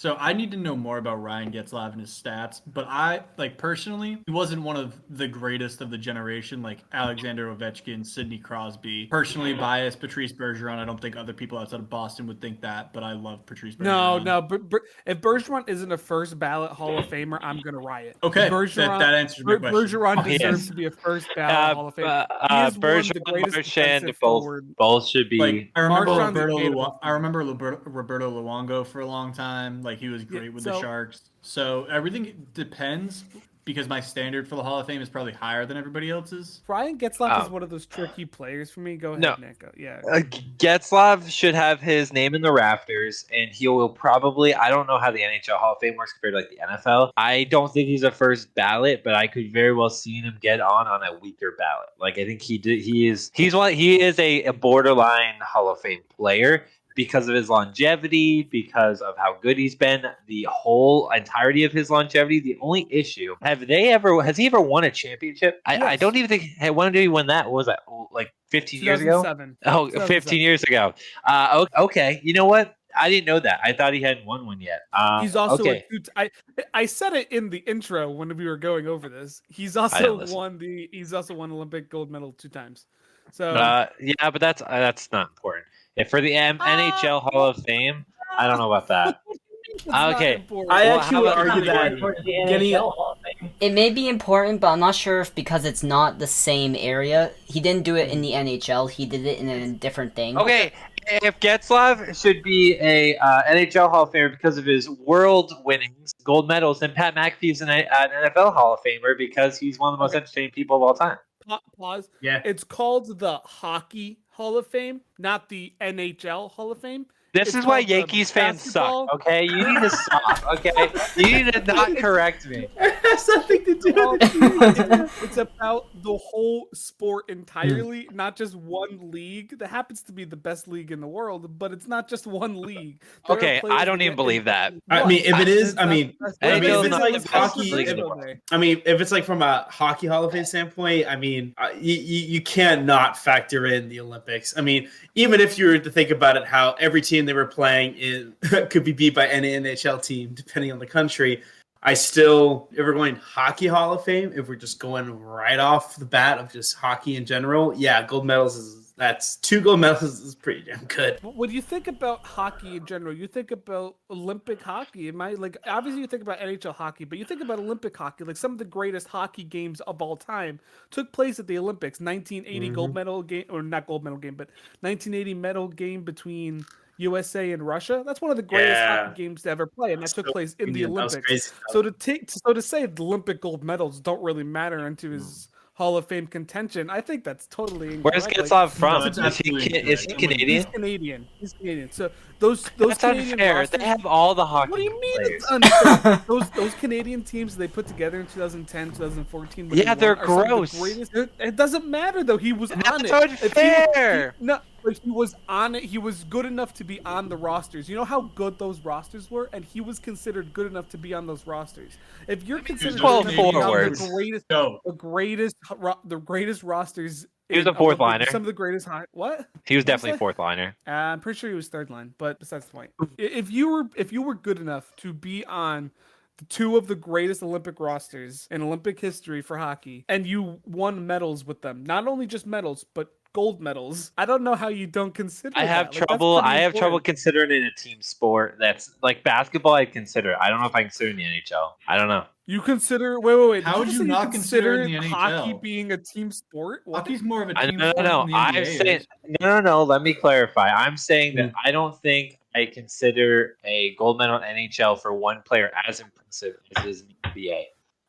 [0.00, 3.58] So I need to know more about Ryan Getzlaf and his stats, but I like
[3.58, 9.08] personally, he wasn't one of the greatest of the generation, like Alexander Ovechkin, Sidney Crosby.
[9.10, 10.78] Personally biased, Patrice Bergeron.
[10.78, 13.74] I don't think other people outside of Boston would think that, but I love Patrice
[13.76, 13.84] Bergeron.
[13.84, 14.40] no, no.
[14.40, 18.16] But, but if Bergeron isn't a first ballot Hall of Famer, I'm gonna riot.
[18.22, 20.00] Okay, Bergeron, that, that answers my question.
[20.00, 20.66] Bergeron Oh, deserves yes.
[20.68, 22.26] to be a first ballot Uh, Hall of Famer.
[22.30, 24.76] uh, He uh, is one of the Bergeron, greatest Marchand, defensive both, forward.
[24.78, 25.36] both should be.
[25.38, 26.70] Like I remember Marchand's Roberto.
[26.70, 27.40] Lu- I remember
[27.84, 29.82] Roberto Luongo for a long time.
[29.82, 31.22] Like he was great with the Sharks.
[31.42, 33.24] So everything depends
[33.64, 36.60] because my standard for the Hall of Fame is probably higher than everybody else's.
[36.66, 37.52] Brian Getzlaf is Oh.
[37.52, 38.96] one of those tricky players for me.
[38.96, 39.34] Go ahead, No.
[39.38, 39.62] Nick.
[39.76, 40.00] Yeah.
[40.10, 40.20] Uh,
[40.58, 44.54] Getzlaf should have his name in the rafters, and he will probably.
[44.54, 47.12] I don't know how the NHL Hall of Fame works compared to like the NFL.
[47.16, 50.60] I don't think he's a first ballot, but I could very well see him get
[50.60, 51.90] on on a weaker ballot.
[51.98, 52.80] Like I think he did.
[52.80, 53.30] He is.
[53.34, 53.72] He's one.
[53.74, 59.16] He is a, a borderline Hall of Fame player because of his longevity, because of
[59.16, 62.40] how good he's been, the whole entirety of his longevity.
[62.40, 65.60] The only issue have they ever has he ever won a championship?
[65.66, 66.42] I, I don't even think.
[66.42, 67.46] Hey, when did he win that?
[67.46, 67.80] What was that
[68.12, 69.22] like 15 years ago?
[69.22, 69.56] 2007.
[69.66, 70.94] Oh, 15 years ago.
[71.24, 72.20] Uh, okay.
[72.22, 72.76] You know what?
[72.96, 73.60] I didn't know that.
[73.62, 74.82] I thought he hadn't won one yet.
[74.92, 75.84] Uh, He's also okay.
[75.90, 76.02] a two.
[76.16, 76.30] I
[76.74, 79.42] I said it in the intro when we were going over this.
[79.48, 80.88] He's also won the.
[80.92, 82.86] He's also won Olympic gold medal two times.
[83.32, 85.66] So Uh, yeah, but that's uh, that's not important.
[86.00, 88.06] If for the M- NHL Hall of Fame,
[88.38, 89.20] I don't know about that.
[89.88, 90.44] okay.
[90.48, 93.50] I Well, actually would argue that the getting- NHL Hall of Fame.
[93.60, 97.32] It may be important, but I'm not sure if because it's not the same area.
[97.44, 98.90] He didn't do it in the NHL.
[98.90, 100.38] He did it in a different thing.
[100.38, 100.72] Okay,
[101.06, 106.14] if Getzlaf should be a uh, NHL Hall of Famer because of his world winnings,
[106.24, 107.84] gold medals, then Pat McAfee's an, an
[108.24, 110.18] NFL Hall of Famer because he's one of the most Okay.
[110.22, 111.18] entertaining people of all time.
[111.50, 112.08] Pa- pause.
[112.20, 112.40] Yeah.
[112.44, 117.06] It's called the Hockey Hall of Fame, not the NHL Hall of Fame.
[117.34, 119.14] This It's is why Yankees fans basketball- suck.
[119.16, 120.44] Okay, you need to stop.
[120.54, 120.70] Okay,
[121.16, 122.68] you need to not correct me.
[123.10, 124.90] It has nothing to do with it.
[125.00, 129.58] it's, it's about the whole sport entirely, not just one league.
[129.58, 132.60] That happens to be the best league in the world, but it's not just one
[132.60, 133.00] league.
[133.26, 134.74] There Okay, I don't even believe that.
[134.90, 138.56] I mean, if it is, I mean, I mean, if it's like hockey- if I
[138.56, 141.94] mean, if it's like from a hockey Hall of Fame standpoint, I mean, uh, you,
[141.94, 144.56] you, you can't not factor in the Olympics.
[144.56, 147.46] I mean, even if you were to think about it, how every team they were
[147.46, 148.34] playing in,
[148.70, 151.42] could be beat by any NHL team, depending on the country.
[151.82, 155.96] I still, if we're going hockey Hall of Fame, if we're just going right off
[155.96, 160.20] the bat of just hockey in general, yeah, gold medals is that's two gold medals
[160.20, 161.18] is pretty damn good.
[161.22, 165.08] When you think about hockey in general, you think about Olympic hockey.
[165.08, 168.24] It might like obviously you think about NHL hockey, but you think about Olympic hockey.
[168.24, 171.98] Like some of the greatest hockey games of all time took place at the Olympics.
[171.98, 172.74] 1980 mm-hmm.
[172.74, 174.48] gold medal game, or not gold medal game, but
[174.80, 176.66] 1980 medal game between
[177.00, 178.02] USA and Russia.
[178.06, 179.06] That's one of the greatest Yeah.
[179.08, 181.52] hockey games to ever play, and that took So place in the Olympics.
[181.70, 185.48] So to take so to say the Olympic gold medals don't really matter into his
[185.74, 188.50] Hall of Fame contention, I think that's totally Where's incorrect.
[188.50, 189.02] Like, Getzlaf from?
[189.02, 190.12] that's Is he, absolutely Ca- is he.
[190.14, 190.48] Canadian?
[190.50, 191.26] He's Canadian.
[191.38, 191.90] He's Canadian.
[191.90, 193.54] So those those That's Canadian unfair.
[193.54, 195.42] rosters, They have all the hockey what do you mean players.
[195.42, 196.22] it's unfair?
[196.28, 199.70] those those Canadian teams they put together in 2010, 2014.
[199.72, 200.78] Yeah, they won they're are some of the gross.
[200.78, 202.36] greatest- It, it doesn't matter though.
[202.36, 203.42] He was That's on it.
[203.42, 205.84] If he he- no, but he was on it.
[205.84, 207.88] He was good enough to be on the rosters.
[207.88, 211.14] You know how good those rosters were, and he was considered good enough to be
[211.14, 211.98] on those rosters.
[212.28, 214.00] If you're considered good twelve enough to be on forwards.
[214.00, 215.56] the greatest, No, the greatest,
[216.04, 217.26] the greatest rosters.
[217.48, 218.26] He was a fourth Olympic- liner.
[218.26, 218.86] Some of the greatest.
[218.86, 219.48] High, what?
[219.66, 220.18] He was What'd definitely say?
[220.18, 220.76] fourth liner.
[220.86, 222.90] Uh, I'm pretty sure he was third line, but besides the point.
[223.18, 225.90] If you were if you were good enough to be on
[226.38, 231.06] the two of the greatest Olympic rosters in Olympic history for hockey, and you won
[231.06, 234.86] medals with them, not only just medals, but gold medals, I don't know how you
[234.86, 235.58] don't consider.
[235.58, 236.06] I have that.
[236.06, 236.40] Trouble.
[236.40, 238.56] pretty I have trouble considering it a team sport.
[238.58, 239.74] That's like basketball.
[239.74, 240.32] I'd consider.
[240.32, 240.38] it.
[240.40, 241.72] I don't know if I consider in the NHL.
[241.88, 242.24] I don't know.
[242.46, 243.64] You consider wait wait wait.
[243.64, 246.82] How would you you not consider it in the hockey being a team sport?
[246.84, 246.98] What?
[246.98, 248.20] hockey's more of a team no, no, sport no.
[248.22, 249.00] than the I'm saying
[249.40, 249.82] no, no, no.
[249.84, 250.68] Let me clarify.
[250.68, 251.52] I'm saying that Mm.
[251.64, 256.56] I don't think I consider a gold medal in NHL for one player as impressive
[256.76, 257.64] as it is in the NBA.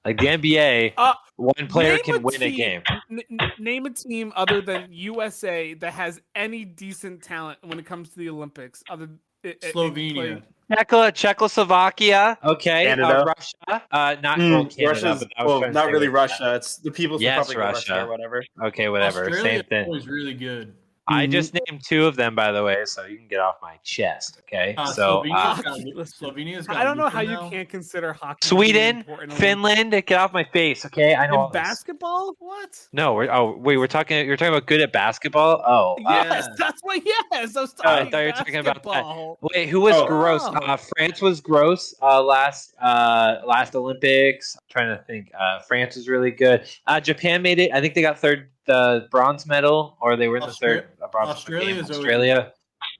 [0.05, 2.81] Like the NBA, Uh, one player can a win a game.
[3.11, 7.85] N- n- name a team other than USA that has any decent talent when it
[7.85, 8.83] comes to the Olympics.
[8.89, 9.09] Other
[9.43, 10.13] it- it- it Slovenia.
[10.13, 12.87] played- Czech- Czechoslovakia, okay.
[12.91, 16.15] Uh, Russia, uh, not Mm, well, Canada, Russia's but I was well, not really like
[16.15, 16.55] Russia.
[16.55, 18.05] It's the People's Yes, Republic of Russia Russia.
[18.05, 18.43] or whatever.
[18.63, 19.19] Okay, whatever.
[19.25, 19.89] Australia Same thing.
[19.89, 20.73] was really good.
[21.07, 21.31] I Mhm.
[21.31, 24.37] just named two of them, by the way, so you can get off my chest.
[24.41, 25.63] Okay, Uh, so uh, Slovenia's
[25.95, 27.49] got, Slovenia's got I don't know how Luka you now.
[27.49, 28.37] can't consider hockey.
[28.47, 30.85] to be Sweden, important in Finland, get off my face.
[30.85, 31.37] Okay, I know.
[31.39, 31.61] all In this.
[31.61, 32.35] basketball?
[32.39, 32.87] What?
[32.93, 34.25] No, we're, oh wait, we're talking.
[34.27, 35.61] You're talking about good at basketball.
[35.65, 37.01] Oh, uh, Yes, that's what.
[37.03, 38.11] Yes, I was Oh, I talking.
[38.11, 38.83] thought you were talking about that.
[38.83, 39.37] basketball.
[39.41, 40.05] wait, who was Oh.
[40.05, 40.41] gross?
[40.45, 40.53] Oh.
[40.53, 41.95] Uh, France was gross.
[42.01, 44.55] Uh, last uh, last Olympics.
[44.55, 45.31] I'm trying to think.
[45.37, 46.63] Uh, France was really good.
[46.87, 47.71] Uh, Japan made it.
[47.73, 51.13] I think they got third, the bronze medal, or they were in the third bronze
[51.13, 51.75] medal Australia's game.
[51.85, 52.53] always- Australia.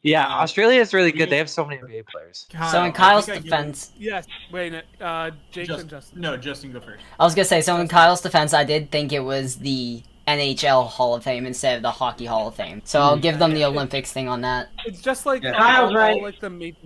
[0.04, 1.30] Yeah, Uh, Australia is really good.
[1.30, 2.48] They have so many NBA players.
[2.52, 4.26] Kyle, So in Kyle's I give- defense, Yes.
[4.52, 4.74] Wait.
[5.00, 6.22] Uh, Jake Just- and Justin.
[6.22, 7.04] No, Justin, go first.
[7.20, 10.84] I was gonna say, so in Kyle's defense, I did think it was the NHL
[10.88, 12.82] Hall of Fame instead of the Hockey Hall of Fame.
[12.86, 14.70] So I'll give them the Olympics thing on that.
[14.86, 15.54] It's just like Yeah.
[15.54, 16.22] Kyle's all, right.
[16.22, 16.78] Like the major.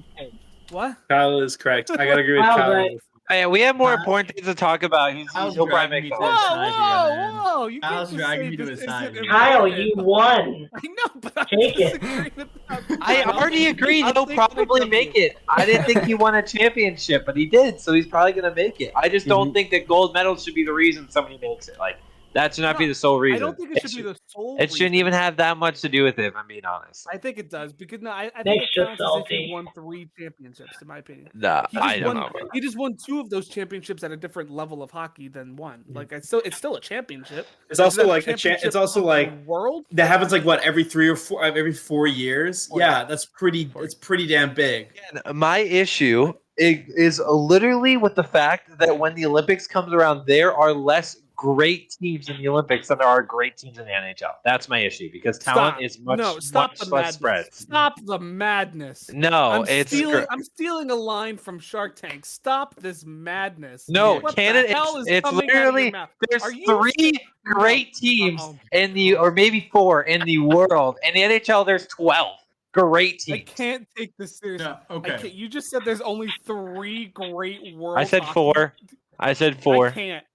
[0.72, 0.96] What?
[1.10, 1.92] Kyle is correct.
[1.92, 2.74] I gotta agree with Kyle.
[2.74, 2.98] right.
[3.28, 5.14] Hey, we have more Uh, important things to talk about.
[5.14, 7.34] He's, Kyle's he'll probably dragging make me to Whoa, side whoa, man.
[7.34, 7.68] whoa!
[7.68, 9.18] You Kyle's can't just dragging say me to this his side.
[9.28, 9.88] Kyle, important.
[9.88, 10.70] you won.
[10.76, 12.02] I know, but I'm Take it.
[12.02, 12.80] disagreeing with that.
[13.02, 13.34] I Kyle.
[13.34, 15.38] already agreed I'm he'll probably make it.
[15.50, 18.80] I didn't think he won a championship, but he did, so he's probably gonna make
[18.80, 18.92] it.
[18.96, 21.80] I just don't think that gold medals should be the reason somebody makes it.
[21.80, 21.98] Like
[22.36, 23.38] that should not be the sole reason.
[23.38, 24.58] I don't think it should be the sole.
[24.60, 26.26] It shouldn't even have that much to do with it.
[26.26, 27.08] If I'm being honest.
[27.12, 29.10] I think it does because no, I, I think Nick's it just counts as if
[29.10, 29.46] salty.
[29.48, 31.30] he won three championships, in my opinion.
[31.34, 32.50] Nah, I don't won, know.
[32.54, 35.80] He just won two of those championships at a different level of hockey than one.
[35.80, 35.96] Mm-hmm.
[35.96, 37.48] Like I still, it's still a championship.
[37.70, 39.86] It's also like a cha- championship it's also like world.
[39.92, 42.68] that happens like what every three or four every four years.
[42.68, 43.10] Four Yeah, years.
[43.10, 43.72] that's pretty.
[43.78, 44.90] It's pretty damn big.
[45.14, 50.26] Again, my issue i- is literally with the fact that when the Olympics comes around,
[50.28, 53.92] there are less great teams in the Olympics than there are great teams in the
[53.92, 54.34] NHL.
[54.44, 55.84] That's my issue because talent Stop.
[55.84, 57.16] is much, no, stop much the less madness.
[57.16, 57.54] spread.
[57.54, 59.10] Stop the madness.
[59.14, 60.16] No, I'm it's stealing.
[60.24, 62.26] gr- I'm stealing a line from Shark Tank.
[62.26, 63.90] Stop this madness.
[63.90, 67.12] No, what Canada- The hell it's- is it's coming out of your literally- there's three
[67.46, 67.54] No.
[67.54, 68.58] great teams Uh-oh.
[68.72, 70.98] in the or maybe four in the world.
[71.04, 72.38] In the NHL, there's twelve
[72.74, 73.40] great teams.
[73.50, 74.68] I can't take this seriously.
[74.68, 75.18] Yeah, okay.
[75.18, 77.98] can't, you just said there's only three great world.
[77.98, 78.74] I said hockey- four.
[79.20, 79.92] I said I four.
[79.92, 80.26] can't.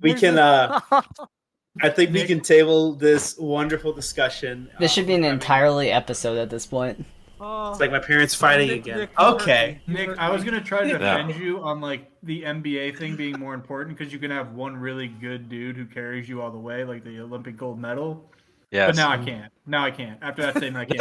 [0.00, 0.38] We There's can,
[1.82, 4.68] I think we can table this wonderful discussion.
[4.80, 7.04] This should be an um, I mean, entirely episode at this point.
[7.42, 8.98] Oh, It's like my parents fighting Nick- again.
[8.98, 9.80] Nick, Okay.
[9.86, 13.54] Nick, I was gonna try to defend you on like the NBA thing being more
[13.54, 16.84] important because you can have one really good dude who carries you all the way,
[16.84, 18.30] like the Olympic gold medal.
[18.70, 18.86] Yeah.
[18.88, 19.50] But now I can't.
[19.66, 20.18] Now I can't.
[20.22, 20.98] After that statement, I can't.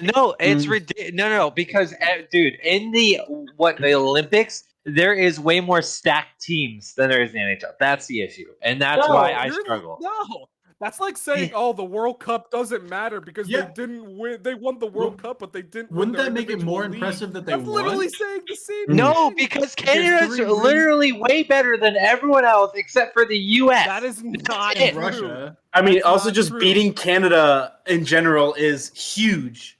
[0.00, 0.70] No, no, it's Mm.
[0.70, 1.12] ridiculous.
[1.14, 3.20] No, no, no, because uh, dude, in the
[3.56, 7.72] what the Olympics, there is way more stacked teams than there is in the NHL.
[7.78, 9.98] That's the issue, and that's No, why I struggle.
[10.00, 10.46] No,
[10.78, 13.62] That's like saying, "Oh, the World Cup doesn't matter because Yeah.
[13.62, 14.42] they didn't win.
[14.42, 16.96] They won the World Cup, but they didn't." Wouldn't their that make it more league."
[16.96, 18.84] impressive that they That's literally saying the same.
[18.94, 19.36] No, thing.
[19.38, 23.86] because There's Canada's three reasons- literally way better than everyone else except for the U.S.
[23.86, 24.92] that is not it.
[24.92, 25.00] true.
[25.02, 25.56] Russia.
[25.72, 26.60] I mean, That's also just true.
[26.60, 29.75] beating Canada in general is huge.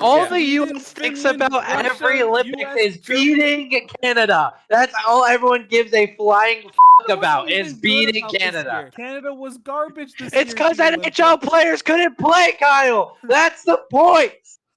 [0.00, 0.28] All Yeah.
[0.28, 0.92] the U.S.
[0.92, 3.24] Thinks about Russia, every Olympics US, is Germany.
[3.66, 4.54] beating Canada.
[4.70, 8.90] That's all everyone gives a flying f- about is beating about Canada.
[8.94, 10.44] Canada was garbage this It's year.
[10.54, 11.48] because NHL Olympics.
[11.48, 13.16] players couldn't play, Kyle.
[13.24, 14.32] That's the point.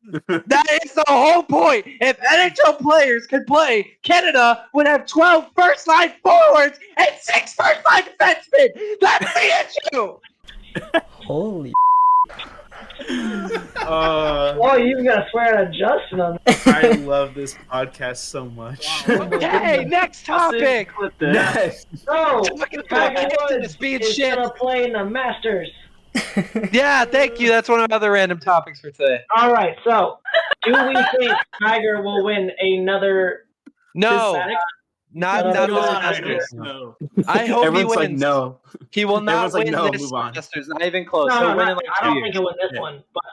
[0.28, 1.86] that is the whole point.
[2.02, 7.82] If NHL players could play, Canada would have 12 first line forwards and six first
[7.90, 8.70] line defensemen.
[9.02, 10.20] That's the issue.
[11.10, 11.74] Holy.
[13.00, 19.08] Uh, Oh, you even gotta swear at Justin on I love this podcast so much.
[19.10, 20.90] Okay, next topic.
[20.94, 21.34] Clip that.
[21.56, 21.86] Nice.
[21.96, 24.36] So, Talking Tiger Woods being is shit.
[24.36, 25.70] gonna play in the Masters.
[26.72, 27.48] Yeah, thank you.
[27.50, 29.20] That's one of my other random topics for today.
[29.36, 30.18] All right, so
[30.64, 31.32] do we think
[31.62, 33.46] Tiger will win another?
[33.94, 34.58] No, Hispanic?
[35.14, 36.14] Not Oh, not God.
[36.16, 36.54] this Masters.
[36.54, 36.96] No.
[37.28, 37.96] I hope he wins.
[37.96, 38.60] like, no.
[38.92, 40.34] He will not Everyone's like, win no, this move on.
[40.34, 40.68] Masters.
[40.68, 41.30] Not even close.
[41.30, 42.26] No, no, not, in like I don't years.
[42.26, 42.82] think he'll win this Yeah.
[42.82, 43.24] one, but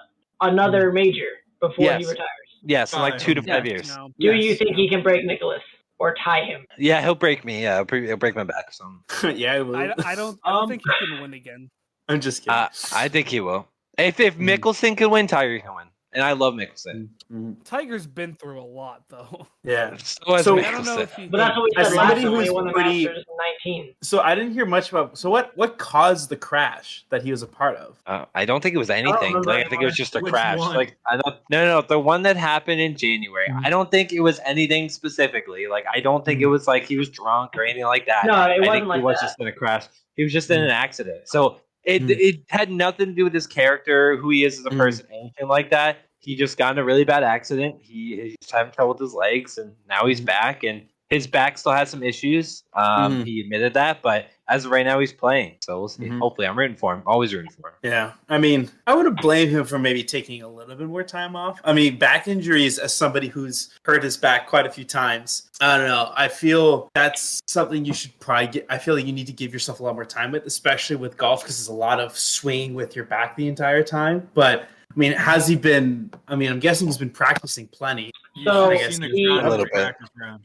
[0.40, 1.26] another major
[1.60, 2.00] before Yes.
[2.02, 2.28] he retires.
[2.66, 3.54] Yes, in like two to Yeah.
[3.56, 3.94] five years.
[3.94, 4.08] No.
[4.18, 4.44] Do Yes.
[4.44, 5.60] you think he can break Nicklaus
[5.98, 6.64] or tie him?
[6.78, 7.62] Yeah, he'll break me.
[7.62, 8.72] Yeah, he'll, pre- he'll break my back.
[8.72, 8.84] So
[9.30, 9.76] yeah, I will.
[9.76, 10.38] I, I don't.
[10.44, 11.70] I don't Um, think he can win again.
[12.08, 12.54] I'm just kidding.
[12.54, 13.66] uh, I think he will.
[13.98, 14.58] If if Mm.
[14.58, 17.09] Mickelson can win, Tiger can win, and I love Mickelson.
[17.33, 17.57] Mhm.
[17.64, 19.46] Tiger's been through a lot, though.
[19.62, 19.96] Yeah.
[20.05, 21.27] So So- I don't know if he.
[21.27, 23.37] But that's what we said last somebody time when he won the pretty- Masters in
[23.74, 23.94] 19.
[24.03, 25.16] So I didn't hear much about.
[25.18, 25.57] So what?
[25.57, 28.00] What caused the crash that he was a part of?
[28.07, 29.29] Uh, I don't think it was anything.
[29.35, 30.59] remember Like I think it was just a Which crash.
[30.59, 30.77] one?
[30.77, 31.37] Like I don't.
[31.50, 31.87] No, no, no.
[31.87, 33.48] The one that happened in January.
[33.48, 33.64] Mhm.
[33.64, 35.66] I don't think it was anything specifically.
[35.66, 38.24] Like I don't think it was like he was drunk or anything like that.
[38.27, 39.27] No, it I wasn't think like he was that.
[39.27, 39.85] just in a crash.
[40.16, 41.22] He was just in an accident.
[41.29, 42.11] So it Mm.
[42.11, 44.79] it had nothing to do with his character, who he is as a Mm.
[44.79, 45.99] person, anything like that.
[46.20, 47.77] He just got in a really bad accident.
[47.83, 50.27] He, he's having trouble with his legs, and now he's Mm.
[50.27, 50.64] back.
[50.64, 50.83] And
[51.14, 52.64] his back still has some issues.
[52.74, 53.27] Um, Mhm.
[53.27, 55.57] He admitted that, but as of right now, he's playing.
[55.62, 56.05] So we'll see.
[56.05, 56.18] Mhm.
[56.18, 57.03] Hopefully, I'm rooting for him.
[57.07, 57.74] Always rooting for him.
[57.83, 61.35] Yeah, I mean, I wouldn't blame him for maybe taking a little bit more time
[61.35, 61.61] off.
[61.64, 65.79] I mean, back injuries, as somebody who's hurt his back quite a few times, I
[65.79, 66.12] don't know.
[66.14, 68.66] I feel that's something you should probably get.
[68.68, 71.16] I feel like you need to give yourself a lot more time with, especially with
[71.16, 74.29] golf, because there's a lot of swinging with your back the entire time.
[74.35, 76.12] But I mean, has he been?
[76.29, 78.12] I mean, I'm guessing he's been practicing plenty.
[78.44, 79.72] So, You've seen he- A little bit.
[79.72, 80.42] practice round.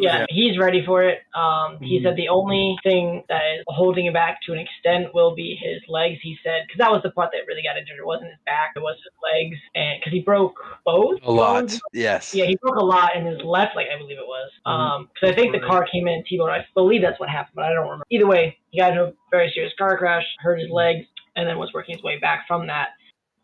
[0.00, 0.26] Yeah, Yeah.
[0.30, 1.22] he's ready for it.
[1.34, 2.02] Um, he Mhm.
[2.04, 5.82] said the only thing that is holding him back to an extent will be his
[5.88, 6.20] legs.
[6.22, 7.98] He said because that was the part that really got injured.
[7.98, 11.18] It wasn't his back; it was his legs, and because he broke both.
[11.24, 11.48] A lot.
[11.62, 11.80] bones.
[11.92, 12.34] Yes.
[12.34, 14.50] Yeah, he broke a lot in his left leg, I believe it was.
[14.66, 14.70] Mhm.
[14.70, 16.50] Um, because I think the car came in and T-boned.
[16.52, 18.04] I believe that's what happened, but I don't remember.
[18.10, 21.06] Either way, he got into a very serious car crash, hurt his legs,
[21.36, 22.90] and then was working his way back from that.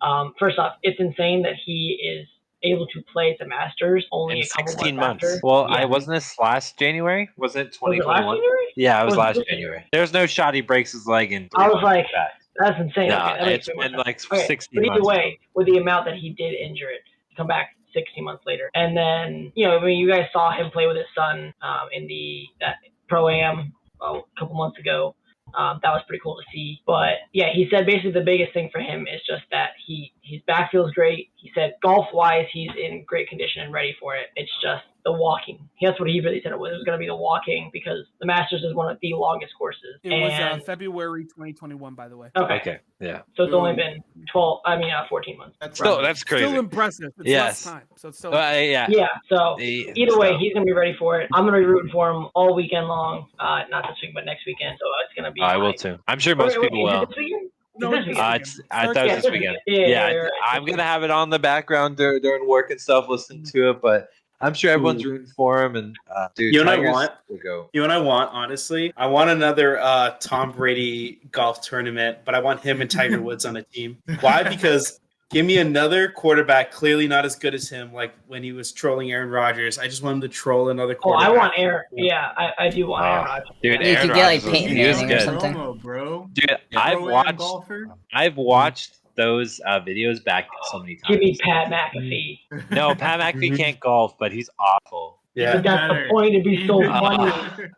[0.01, 2.29] Um, first off, it's insane that he is
[2.65, 5.23] able to play at the Masters only In a couple 16 months.
[5.23, 5.25] months.
[5.37, 5.47] after.
[5.47, 5.77] Well, Yeah.
[5.77, 7.29] I wasn't this last January.
[7.37, 8.39] Was it Was it 2021?
[8.77, 9.85] Yeah, it was Was last this January.
[9.93, 11.49] There's no shot he breaks his leg in.
[11.57, 12.35] I was three like, months.
[12.59, 13.09] That's insane.
[13.09, 14.07] No, Okay, that makes it's too much been sense.
[14.07, 15.07] like Okay, 60 But either months.
[15.07, 17.01] way, with the amount that he did injure it,
[17.37, 20.71] come back 60 months later, and then you know, I mean, you guys saw him
[20.71, 22.77] play with his son um, in the that
[23.09, 25.15] pro am a couple months ago.
[25.57, 26.81] Um, that was pretty cool to see.
[26.87, 30.41] But yeah, he said basically the biggest thing for him is just that he his
[30.47, 31.31] back feels great.
[31.37, 34.27] He said golf wise, he's in great condition and ready for it.
[34.37, 35.59] It's just the walking.
[35.83, 36.73] That's what he really said it was.
[36.73, 39.53] It was going to be the walking because the Masters is one of the longest
[39.59, 39.97] courses.
[40.03, 42.29] It was uh, February 2021, by the way.
[42.37, 42.55] okay.
[42.57, 42.79] Okay.
[43.01, 43.21] Yeah.
[43.37, 45.57] So it's only been 12, I mean, uh, 14 months.
[45.61, 46.03] That's Still, right.
[46.03, 46.47] that's crazy.
[46.47, 47.13] Still impressive.
[47.19, 47.67] It's Yes.
[47.67, 48.33] less time, so it's still.
[48.35, 48.87] Uh, yeah.
[48.89, 51.29] Yeah, so He- either way, so- he's going to be ready for it.
[51.35, 53.27] I'm going to be rooting for him all weekend long.
[53.39, 54.79] Uh, not this week, but next weekend.
[54.81, 55.43] So it's going to be.
[55.43, 55.99] I will too.
[56.09, 57.07] I'm sure most Wait, wait, people is it will.
[57.07, 57.51] this weekend?
[57.77, 58.41] No, this this Uh, weekend?
[58.41, 59.57] it's, I Starts thought it Yeah, was this this weekend.
[59.67, 59.81] weekend.
[59.83, 62.71] Yeah, Yeah, yeah, yeah, I, am gonna have it on the background dur- during work
[62.71, 63.83] and stuff, listening to it.
[63.83, 64.09] But
[64.45, 65.77] I'm sure everyone's rooting for him.
[65.77, 67.11] And uh, dude, You know what I want?
[67.43, 67.71] go.
[67.73, 68.93] You know what I want, honestly?
[68.97, 73.45] I want another uh, Tom Brady golf tournament, but I want him and Tiger Woods
[73.47, 73.99] on a team.
[74.21, 74.43] Why?
[74.43, 78.71] Because give me another quarterback, clearly not as good as him, like when he was
[78.73, 79.79] trolling Aaron Rodgers.
[79.79, 81.85] I just want him to troll another Oh, I want Aaron.
[81.93, 83.49] Yeah, I, I do want Aaron Oh, Rodgers.
[83.63, 85.23] Dude, You Aaron could get, like, Rodgers was- Peyton Manning or good.
[85.23, 85.55] something.
[85.55, 86.31] Promo, bro.
[86.35, 87.39] Dude, Yeah, I've watched.
[87.39, 87.89] golfer.
[88.13, 91.11] I've watched those uh, videos back so many times.
[91.17, 92.39] Give me Pat McAfee.
[92.71, 95.21] No, Pat McAfee can't golf, but he's awful.
[95.35, 95.55] Yeah.
[95.55, 96.35] But that's the point.
[96.35, 97.69] It'd be so Uh, funny.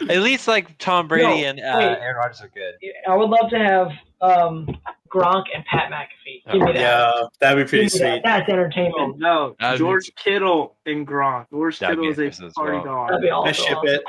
[0.10, 1.98] At least like Tom Brady No, and uh, wait.
[2.00, 2.74] Aaron Rodgers are good.
[3.08, 3.88] I would love to have
[4.20, 4.66] um,
[5.12, 6.52] Gronk and Pat McAfee.
[6.52, 6.76] Give me that.
[6.76, 8.12] Yeah, that'd be pretty Give me that.
[8.14, 8.22] sweet.
[8.24, 9.18] That's Oh, entertainment.
[9.18, 11.46] no, That'd be- George Kittle and Gronk.
[11.50, 12.84] George That'd Kittle is a party well.
[12.84, 13.08] dog.
[13.10, 14.02] That'd be I ship it.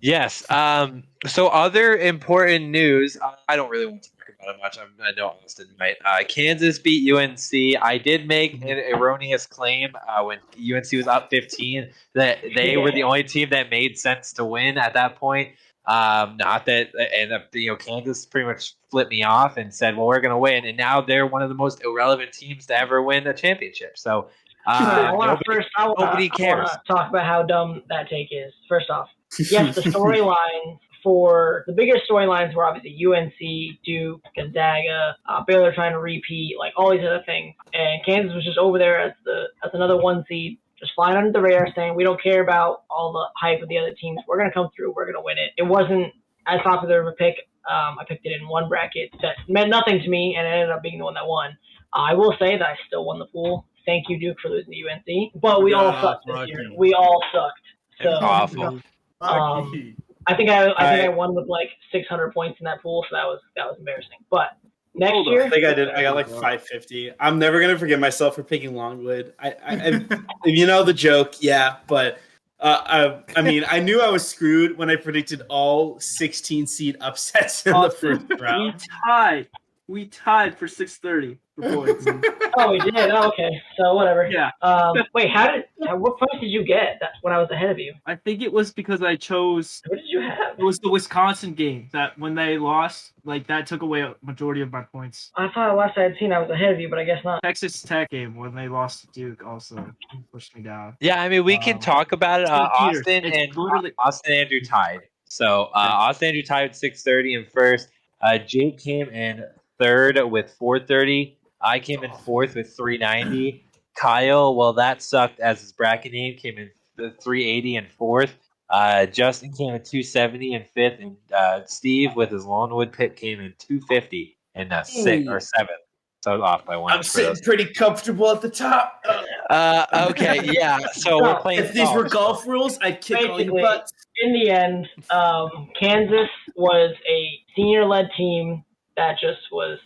[0.00, 0.48] Yes.
[0.50, 3.16] Um, so other important news.
[3.22, 4.78] I- I don't really want to talk about it much.
[4.78, 5.96] I'm, I know Austin might.
[6.04, 7.82] Uh, Kansas beat UNC.
[7.82, 12.90] I did make an erroneous claim uh, when UNC was up 15 that they were
[12.90, 15.50] the only team that made sense to win at that point.
[15.84, 19.96] Um, not that, and uh, you know, Kansas pretty much flipped me off and said,
[19.96, 22.78] "Well, we're going to win," and now they're one of the most irrelevant teams to
[22.78, 23.98] ever win a championship.
[23.98, 24.28] So.
[24.64, 25.68] Uh, I want to first.
[25.76, 26.70] I nobody cares.
[26.70, 28.52] to talk about how dumb that take is.
[28.68, 35.42] First off, yes, the storyline for the biggest storylines were obviously UNC, Duke, Gonzaga, uh,
[35.46, 39.00] Baylor trying to repeat, like all these other things, and Kansas was just over there
[39.00, 42.42] as the as another one seed, just flying under the radar, saying we don't care
[42.42, 44.20] about all the hype of the other teams.
[44.26, 44.92] We're gonna come through.
[44.96, 45.50] We're gonna win it.
[45.56, 46.12] It wasn't
[46.46, 47.36] as popular of a pick.
[47.70, 50.70] Um, I picked it in one bracket that meant nothing to me, and it ended
[50.70, 51.56] up being the one that won.
[51.92, 53.66] I will say that I still won the pool.
[53.86, 55.32] Thank you, Duke, for losing to UNC.
[55.40, 56.70] But we all sucked this year.
[56.76, 57.60] We all sucked.
[58.02, 58.80] So Awful.
[59.20, 59.94] Um,
[60.26, 63.04] I think I, I think I, I won with like 600 points in that pool,
[63.08, 64.18] so that was that was embarrassing.
[64.30, 64.56] But
[64.94, 65.46] next Hold year, on.
[65.46, 65.88] I think I did.
[65.90, 67.12] I got like 550.
[67.18, 69.34] I'm never gonna forgive myself for picking Longwood.
[69.38, 70.06] I, I
[70.44, 71.76] you know the joke, yeah.
[71.86, 72.18] But
[72.60, 76.96] uh, I, I mean, I knew I was screwed when I predicted all 16 seed
[77.00, 78.74] upsets in the first round.
[78.74, 79.48] We tied.
[79.88, 82.04] We tied for 630 boys.
[82.58, 83.10] oh, we did.
[83.10, 83.50] Oh, okay.
[83.78, 84.28] So whatever.
[84.30, 84.50] Yeah.
[84.60, 85.64] Um, wait, how did?
[85.78, 86.98] What points did you get?
[87.00, 87.94] That's when I was ahead of you.
[88.06, 89.82] I think it was because I chose.
[89.86, 90.58] What did you have?
[90.58, 94.60] It was the Wisconsin game that when they lost, like that took away a majority
[94.60, 95.30] of my points.
[95.36, 97.42] I thought last I had seen I was ahead of you, but I guess not.
[97.42, 99.92] Texas Tech game when they lost to Duke also
[100.32, 100.96] pushed me down.
[101.00, 102.48] Yeah, I mean we um, can talk about it.
[102.48, 105.00] Uh, uh Austin and literally- Austin Andrew tied.
[105.24, 107.88] So uh, Austin Andrew tied six thirty in first.
[108.20, 109.44] Uh, Jake came in
[109.78, 111.38] third with four thirty.
[111.62, 113.64] I came in fourth with three ninety.
[113.96, 118.34] Kyle, well, that sucked as his bracket name came in the three eighty and fourth.
[118.70, 123.16] Uh, Justin came in two seventy and fifth, and uh, Steve with his Longwood pit
[123.16, 125.78] came in two fifty and uh, sixth or seventh.
[126.22, 126.92] So off by one.
[126.92, 127.40] I'm sitting those.
[127.40, 129.02] pretty comfortable at the top.
[129.50, 130.78] Uh, okay, yeah.
[130.92, 131.64] So we're playing.
[131.64, 132.44] If these were golf.
[132.44, 133.92] golf rules, I'd kick all your butts.
[134.22, 138.64] in the end, um, Kansas was a senior-led team
[138.96, 139.78] that just was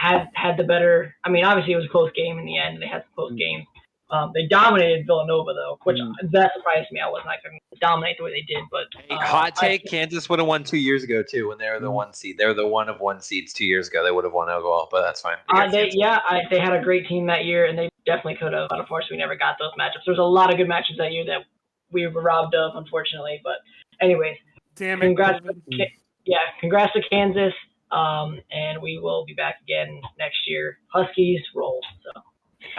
[0.00, 1.14] had had the better.
[1.24, 2.80] I mean, obviously it was a close game in the end.
[2.80, 3.66] They had some close games.
[4.10, 5.98] Um, they dominated Villanova though, which
[6.32, 7.00] that surprised me.
[7.00, 8.64] I wasn't expecting them to dominate the way they did.
[8.70, 11.68] But uh, hot I- take: Kansas would have won two years ago too when they
[11.68, 12.38] were the one seed.
[12.38, 14.02] They were the one of one seeds two years ago.
[14.02, 15.36] They would have won overall, but that's fine.
[15.52, 18.36] We Uh, they, yeah, I, they had a great team that year, and they definitely
[18.36, 18.70] could have.
[18.70, 20.04] But unfortunately, we never got those matchups.
[20.06, 21.44] There was a lot of good matchups that year that
[21.92, 23.40] we were robbed of, unfortunately.
[23.44, 23.56] But
[24.00, 24.36] anyways,
[24.74, 25.06] Damn it.
[25.06, 25.86] congrats, to,
[26.24, 27.52] yeah, congrats to Kansas.
[27.90, 30.78] Um, and we will be back again next year.
[30.92, 31.80] Huskies roll.
[32.04, 32.22] So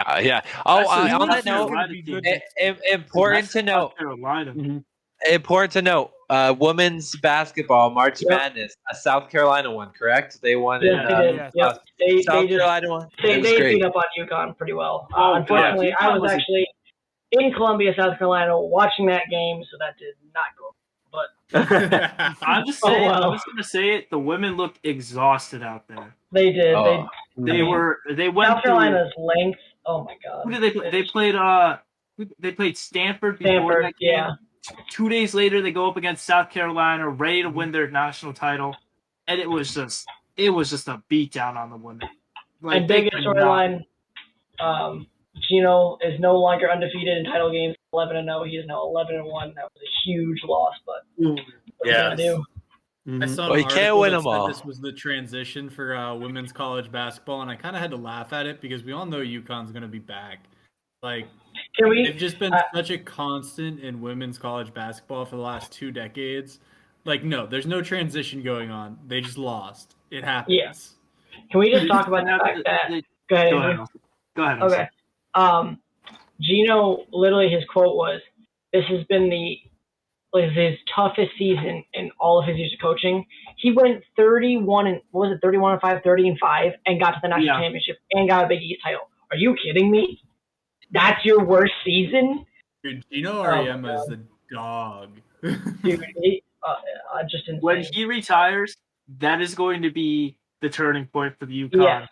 [0.06, 0.40] Uh, yeah.
[0.66, 3.90] Oh, uh, on that note, Carolina team- i- i- important to note.
[3.90, 4.82] South Carolina.
[5.30, 6.12] Important to note.
[6.30, 8.30] Uh, women's basketball March Yep.
[8.30, 8.74] Madness.
[8.90, 10.40] A South Carolina one, correct?
[10.40, 10.80] They won.
[10.82, 11.34] yes, in, they uh, did.
[11.36, 11.52] yes.
[11.54, 11.78] Yep.
[11.98, 13.08] They, South they just Carolina one.
[13.22, 15.08] they, they beat up on UConn pretty well.
[15.12, 15.36] Oh, Uh, God.
[15.40, 16.66] unfortunately, I was was actually
[17.32, 20.74] in Columbia, South Carolina, watching that game, so that did not go.
[21.54, 23.08] I'm just Oh, saying.
[23.08, 23.20] wow.
[23.30, 24.10] I'm just gonna say it.
[24.10, 26.14] The women looked exhausted out there.
[26.32, 26.74] They did.
[26.74, 27.08] Oh.
[27.36, 27.98] They I mean, were.
[28.08, 28.48] They They went.
[28.50, 29.58] South through- Carolina's length.
[29.86, 30.42] Oh my god.
[30.44, 30.90] Who did they play?
[30.90, 31.34] They played.
[31.34, 31.78] Uh,
[32.38, 33.38] they played Stanford.
[33.40, 33.84] Stanford.
[33.84, 33.94] that.
[33.98, 34.32] Yeah.
[34.90, 38.76] Two days later, they go up against South Carolina, ready to win their national title,
[39.26, 40.06] and it was just.
[40.36, 42.08] It was just a beatdown on the women.
[42.62, 43.80] Like, and they biggest could not- storyline,
[44.60, 45.06] um,
[45.48, 47.76] Geno is no longer undefeated in title games.
[47.92, 48.44] Eleven and zero.
[48.44, 49.52] He is now eleven and one.
[49.56, 51.44] That was a huge loss, but what are you
[51.84, 52.18] Yes.
[52.18, 53.24] gonna?
[53.24, 54.46] I saw an Well, you can't win them all.
[54.46, 57.96] This was the transition for uh, women's college basketball, and I kind of had to
[57.96, 60.44] laugh at it because we all know UConn's going to be back.
[61.02, 61.26] Like
[61.76, 62.06] Can we?
[62.06, 65.90] they've just been uh, such a constant in women's college basketball for the last two
[65.90, 66.60] decades.
[67.06, 68.98] Like, no, there's no transition going on.
[69.08, 69.96] They just lost.
[70.10, 70.56] It happens.
[70.56, 70.72] Yeah.
[71.50, 73.02] Can we just talk about the fact that?
[73.30, 73.50] Go ahead.
[73.50, 73.86] Go ahead.
[74.36, 74.62] Go ahead.
[74.62, 74.88] Okay.
[75.34, 75.80] Um,
[76.40, 78.20] Geno, literally, his quote was,
[78.72, 79.56] "This has been the
[80.32, 83.26] like his toughest season in all of his years of coaching.
[83.56, 87.10] He went 31 and what was it, 31 and 5, 30 and 5, and got
[87.12, 87.60] to the national Yeah.
[87.60, 89.10] championship and got a Big East title.
[89.32, 90.22] Are you kidding me?
[90.92, 92.46] That's your worst season,
[92.84, 94.20] Dude, Geno Oh, Auriemma is the
[94.52, 95.20] dog.
[95.42, 96.04] dude.
[96.22, 96.74] He, uh,
[97.12, 97.60] uh, just insane.
[97.60, 98.76] when he retires,
[99.18, 102.06] that is going to be the turning point for the UConn Yeah.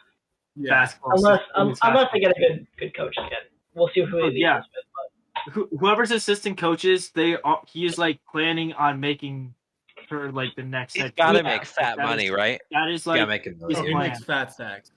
[0.56, 0.70] yeah.
[0.70, 1.12] basketball.
[1.14, 3.38] unless system, um, women's unless they get a good good coach again,
[3.78, 4.56] we'll see who they yeah.
[4.58, 5.54] with.
[5.54, 9.54] But whoever's assistant coaches, they are, he is like planning on making
[10.10, 10.94] her like the next.
[10.94, 12.60] He's head got to make fat That is- money, right?
[12.70, 13.56] That is like, make it.
[13.68, 14.90] He's He makes fat stacks.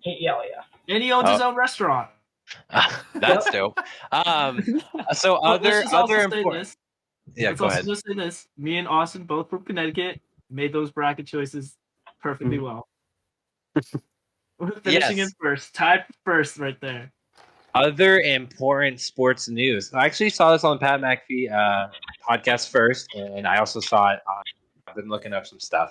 [0.00, 0.94] he, yeah, oh, yeah.
[0.94, 1.48] and he owns his Oh.
[1.48, 2.08] own restaurant.
[3.14, 3.78] That's dope.
[4.12, 4.62] Um,
[5.12, 6.64] so other other say important.
[6.64, 6.76] this.
[7.36, 7.86] Yeah, Let's go also ahead.
[7.86, 11.76] just say this: me and Austin, both from Connecticut, made those bracket choices
[12.22, 12.88] perfectly well.
[14.58, 15.28] We're finishing Yes.
[15.28, 17.12] in first, tied first, right there.
[17.84, 19.92] Other important sports news.
[19.94, 21.88] I actually saw this on Pat McAfee uh,
[22.28, 24.20] podcast first, and I also saw it.
[24.28, 24.42] On,
[24.88, 25.90] I've been looking up some stuff.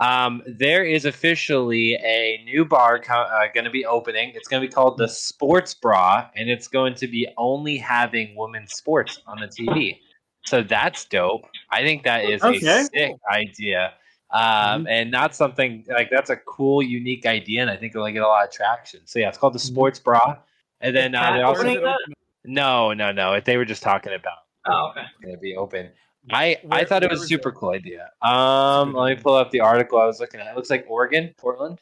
[0.00, 4.32] Um, there is officially a new bar co- uh, going to be opening.
[4.34, 8.34] It's going to be called the Sports Bra, and it's going to be only having
[8.34, 9.98] women's sports on the TV.
[10.46, 11.44] So that's dope.
[11.70, 12.56] I think that is Okay.
[12.66, 13.92] a sick idea.
[14.32, 18.22] Um, and not something like that's a cool, unique idea, and I think it'll get
[18.22, 19.00] a lot of traction.
[19.04, 20.36] So yeah, it's called the Sports Bra,
[20.80, 21.98] and then uh, they also opening that?
[22.44, 23.38] no, no, no.
[23.40, 25.02] They were just talking about Oh, okay.
[25.22, 25.90] going to be open.
[26.30, 27.54] I I thought it was a super it?
[27.54, 28.10] cool idea.
[28.22, 30.48] Um, let me pull up the article I was looking at.
[30.48, 31.80] It looks like Oregon, Portland.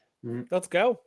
[0.51, 1.01] Let's go.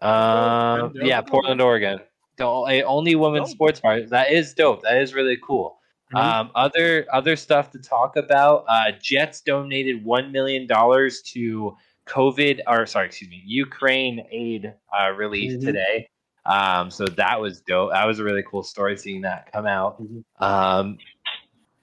[0.00, 0.92] Um, dope.
[1.02, 2.00] yeah, Portland, Oregon.
[2.36, 3.54] The o- a only women's Dope.
[3.56, 4.00] sports bar.
[4.02, 4.82] That is dope.
[4.82, 5.78] That is really cool.
[6.14, 8.64] Um, other other stuff to talk about.
[8.68, 11.76] Uh, Jets donated one million dollars to
[12.06, 15.64] COVID, or sorry, excuse me, Ukraine aid uh, relief Mhm.
[15.64, 16.08] today.
[16.50, 17.92] Um, so that was dope.
[17.92, 20.02] That was a really cool story seeing that come out.
[20.02, 20.24] Mhm.
[20.40, 20.98] Um,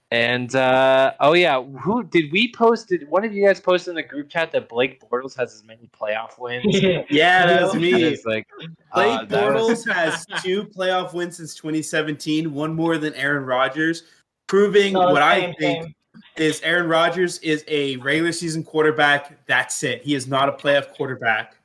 [0.09, 2.87] and uh, oh yeah, who did we post?
[2.87, 5.63] Did one of you guys post in the group chat that Blake Bortles has as
[5.65, 6.65] many playoff wins?
[7.09, 8.03] Yeah, that was me.
[8.03, 8.47] is like
[8.93, 13.43] Blake uh, that was- Bortles has two playoff wins since 2017, one more than Aaron
[13.45, 14.03] Rodgers,
[14.47, 15.93] proving No, what I think same.
[16.37, 19.45] is Aaron Rodgers is a regular season quarterback.
[19.45, 20.03] That's it.
[20.03, 21.55] He is not a playoff quarterback.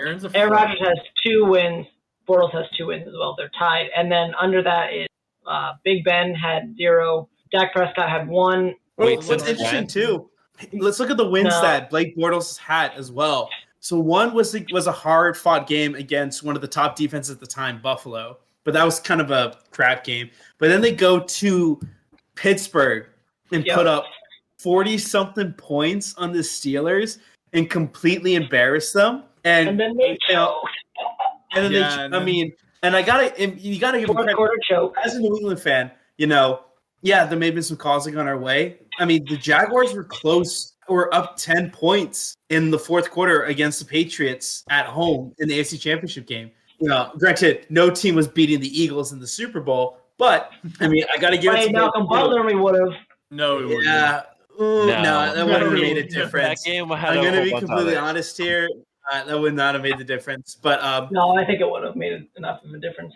[0.00, 0.52] Aaron's a Aaron.
[0.54, 1.86] Rodgers has two wins.
[2.28, 3.34] Bortles has two wins as well.
[3.36, 3.88] They're tied.
[3.96, 5.06] And then under that is
[5.46, 7.28] uh, Big Ben had zero.
[7.50, 8.74] Dak Prescott had one.
[8.96, 9.86] Wait, What's since interesting when?
[9.86, 10.28] too?
[10.74, 11.62] Let's look at the wins No.
[11.62, 13.48] that Blake Bortles had as well.
[13.80, 17.40] So one was was a hard fought game against one of the top defenses at
[17.40, 20.30] the time, Buffalo, but that was kind of a crap game.
[20.58, 21.80] But then they go to
[22.36, 23.06] Pittsburgh
[23.50, 23.76] and Yep.
[23.76, 24.04] put up
[24.58, 27.18] forty something points on the Steelers
[27.52, 29.24] and completely embarrass them.
[29.44, 30.70] And And then they you know, choked.
[31.54, 34.08] And then Yeah, they, and I then- mean, and I gotta and you gotta give
[34.08, 34.96] them Fourth credit quarter choke.
[35.04, 36.60] as a New England fan, you know,
[37.02, 38.78] yeah, there may have been some calls that gone our way.
[38.98, 43.78] I mean, the Jaguars were close, were up 10 points in the fourth quarter against
[43.78, 46.50] the Patriots at home in the AFC Championship game.
[46.78, 50.50] You know, granted, no team was beating the Eagles in the Super Bowl, but
[50.80, 52.94] I mean, I got to give it to Malcolm Butler, we would have.
[53.30, 53.84] No, it wouldn't.
[53.84, 54.22] Yeah.
[54.60, 55.02] Ooh, no.
[55.02, 55.34] No.
[55.34, 56.62] that wouldn't have made a that difference.
[56.64, 58.68] game had I'm going to be completely honest here.
[59.10, 60.56] Uh, that would not have made the difference.
[60.60, 63.14] But um, No, I think it would have made enough of a difference.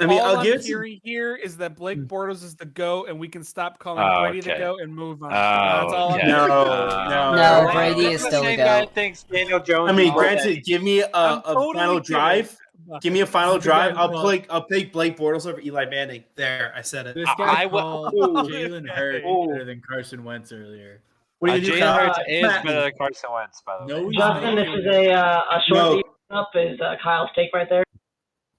[0.00, 2.64] I mean, All I'll give it to hearing here is that Blake Bortles is the
[2.66, 5.30] go, and we can stop calling Oh, Brady the go and move on.
[5.32, 6.26] Oh, That's all okay.
[6.26, 6.36] hearing.
[6.48, 7.34] No, Uh, no.
[7.36, 8.86] No, Uh, Brady is still the go.
[8.92, 9.90] Thanks, Daniel Jones.
[9.90, 12.14] I mean, all granted, give me a, I'm a totally final kidding.
[12.14, 12.58] drive.
[13.00, 13.96] Give me a final drive.
[13.96, 14.44] I'll called- play.
[14.50, 16.24] I'll pick Blake Bortles over Eli Manning.
[16.34, 17.14] There, I said it.
[17.14, 18.14] This I- guy I will- called
[18.48, 18.52] Ooh.
[18.52, 21.00] Jalen Hurts better than Carson Wentz earlier.
[21.44, 21.84] What Uh, are you gonna do?
[21.84, 22.64] Jalen Hurts Uh, is Matt.
[22.64, 24.00] better than Carson Wentz, by the way.
[24.00, 26.38] No, he's Justin, this is a uh, a short No.
[26.38, 27.84] up is uh, Kyle's take right there.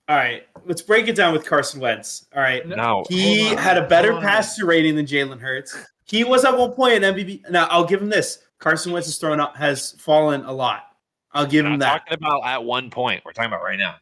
[0.07, 2.27] All right, let's break it down with Carson Wentz.
[2.35, 3.03] All right, No.
[3.09, 5.75] he had a better Hold passer rating than Jalen Hurts.
[6.05, 7.41] He was at one point an MVP.
[7.49, 8.37] Now I'll give him this.
[8.59, 10.83] Carson Wentz has thrown up has fallen a lot.
[11.31, 11.99] I'll give We're him not that.
[12.11, 13.23] talking about at one point.
[13.25, 13.95] We're talking about right now.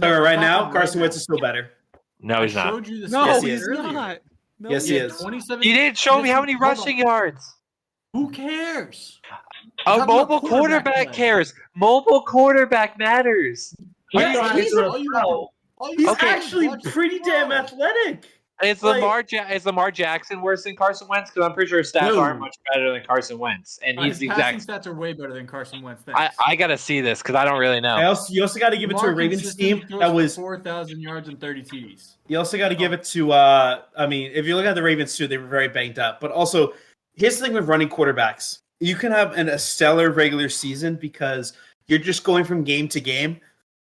[0.00, 1.02] So right now, Right Carson now.
[1.04, 1.70] Wentz is still better.
[2.18, 2.70] No, he's I not.
[2.72, 3.92] showed you the No, Yes, he he's earlier.
[3.92, 4.18] not.
[4.58, 5.18] No, Yes, He he is.
[5.18, 7.56] 27 You didn't show me how many rushing yards.
[8.12, 9.20] Who cares?
[9.86, 11.54] A mobile quarterback quarterback cares.
[11.74, 13.74] Mobile quarterback matters.
[14.10, 15.50] He's He's- he's a- a pro.
[15.96, 18.24] He's have to do is actually watch the pretty damn athletic.
[18.62, 21.30] Is Like- Lamar ja- is Lamar Jackson worse than Carson Wentz?
[21.30, 22.20] Because I'm pretty sure his stats No.
[22.20, 24.84] aren't much better than Carson Wentz, and he's his the passing exact.
[24.84, 26.02] stats are way better than Carson Wentz.
[26.06, 26.36] I, Thanks.
[26.46, 27.96] I gotta see this because I don't really know.
[27.96, 31.00] I also you also got to give it to a Ravens team that was 4,000
[31.00, 32.18] yards and 30 TDs.
[32.28, 33.32] You also got to give it to.
[33.32, 36.20] uh I mean, if you look at the Ravens too, they were very banged up.
[36.20, 36.74] But also,
[37.14, 41.52] here's the thing with running quarterbacks: you can have an, a stellar regular season because
[41.86, 43.40] you're just going from game to game.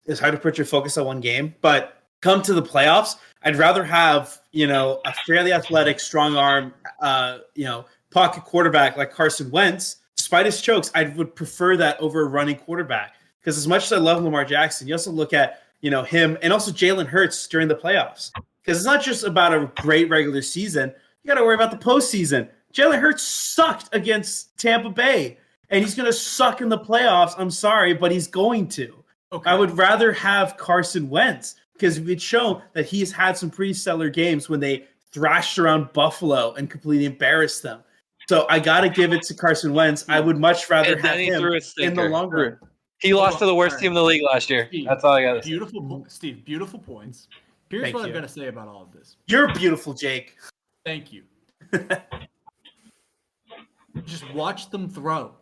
[0.06, 3.56] It's hard to put your focus on one game, but come to the playoffs, I'd
[3.56, 9.12] rather have you know a fairly athletic, strong arm, uh, you know, pocket quarterback like
[9.12, 9.96] Carson Wentz.
[10.16, 13.92] Despite his chokes, I would prefer that over a running quarterback because as much as
[13.92, 17.46] I love Lamar Jackson, you also look at you know him and also Jalen Hurts
[17.46, 18.30] during the playoffs
[18.62, 20.92] because it's not just about a great regular season.
[21.22, 22.48] You got to worry about the postseason.
[22.77, 25.39] Jalen Hurts sucked against Tampa Bay,
[25.70, 27.35] and he's going to suck in the playoffs.
[27.39, 29.03] I'm sorry, but he's going to.
[29.33, 29.51] Okay.
[29.51, 34.11] I would rather have Carson Wentz because it's shown that he's had some pretty stellar
[34.11, 37.81] games when they thrashed around Buffalo and completely embarrassed them.
[38.29, 40.05] So I got to give it to Carson Wentz.
[40.09, 42.09] I would much rather And have him in the stinker.
[42.11, 42.59] long run.
[43.01, 44.66] He lost to the worst team in the league last year.
[44.68, 45.51] Steve, That's all I gotta say.
[45.51, 46.45] Beautiful, Steve.
[46.45, 47.29] Beautiful points.
[47.70, 48.07] Here's Thank what you.
[48.07, 49.16] I'm going to say about all of this.
[49.27, 50.37] You're beautiful, Jake.
[50.85, 51.24] Thank you.
[54.05, 55.32] just watch them throw.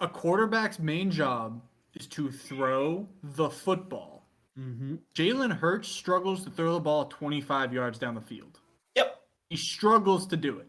[0.00, 1.60] A quarterback's main job
[1.94, 4.26] is to throw the football.
[4.58, 4.96] Mm-hmm.
[5.14, 8.60] Jalen Hurts struggles to throw the ball 25 yards down the field.
[8.94, 9.18] Yep.
[9.50, 10.68] He struggles to do it.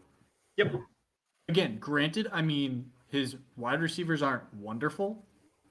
[0.56, 0.74] Yep.
[1.48, 5.24] Again, granted, I mean, his wide receivers aren't wonderful,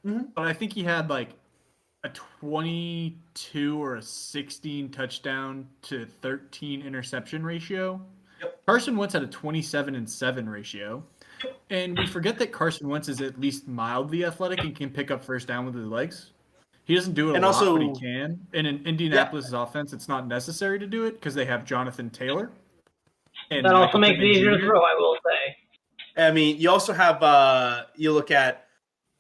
[0.06, 0.34] Mhm.
[0.34, 1.32] but I think he had like
[2.04, 8.02] a 22 or a 16 touchdown to 13 interception ratio.
[8.42, 8.66] Yep.
[8.66, 11.04] Carson Wentz had a 27 and 7 ratio.
[11.70, 15.24] And we forget that Carson Wentz is at least mildly athletic and can pick up
[15.24, 16.32] first down with his legs.
[16.86, 18.40] He doesn't do it And a lot, but he can.
[18.54, 22.50] And in Indianapolis' offense, it's not necessary to do it because they have Jonathan Taylor.
[23.52, 26.24] And That also makes it Pittman easier to throw, I will say.
[26.24, 28.68] I mean, you also have uh you look at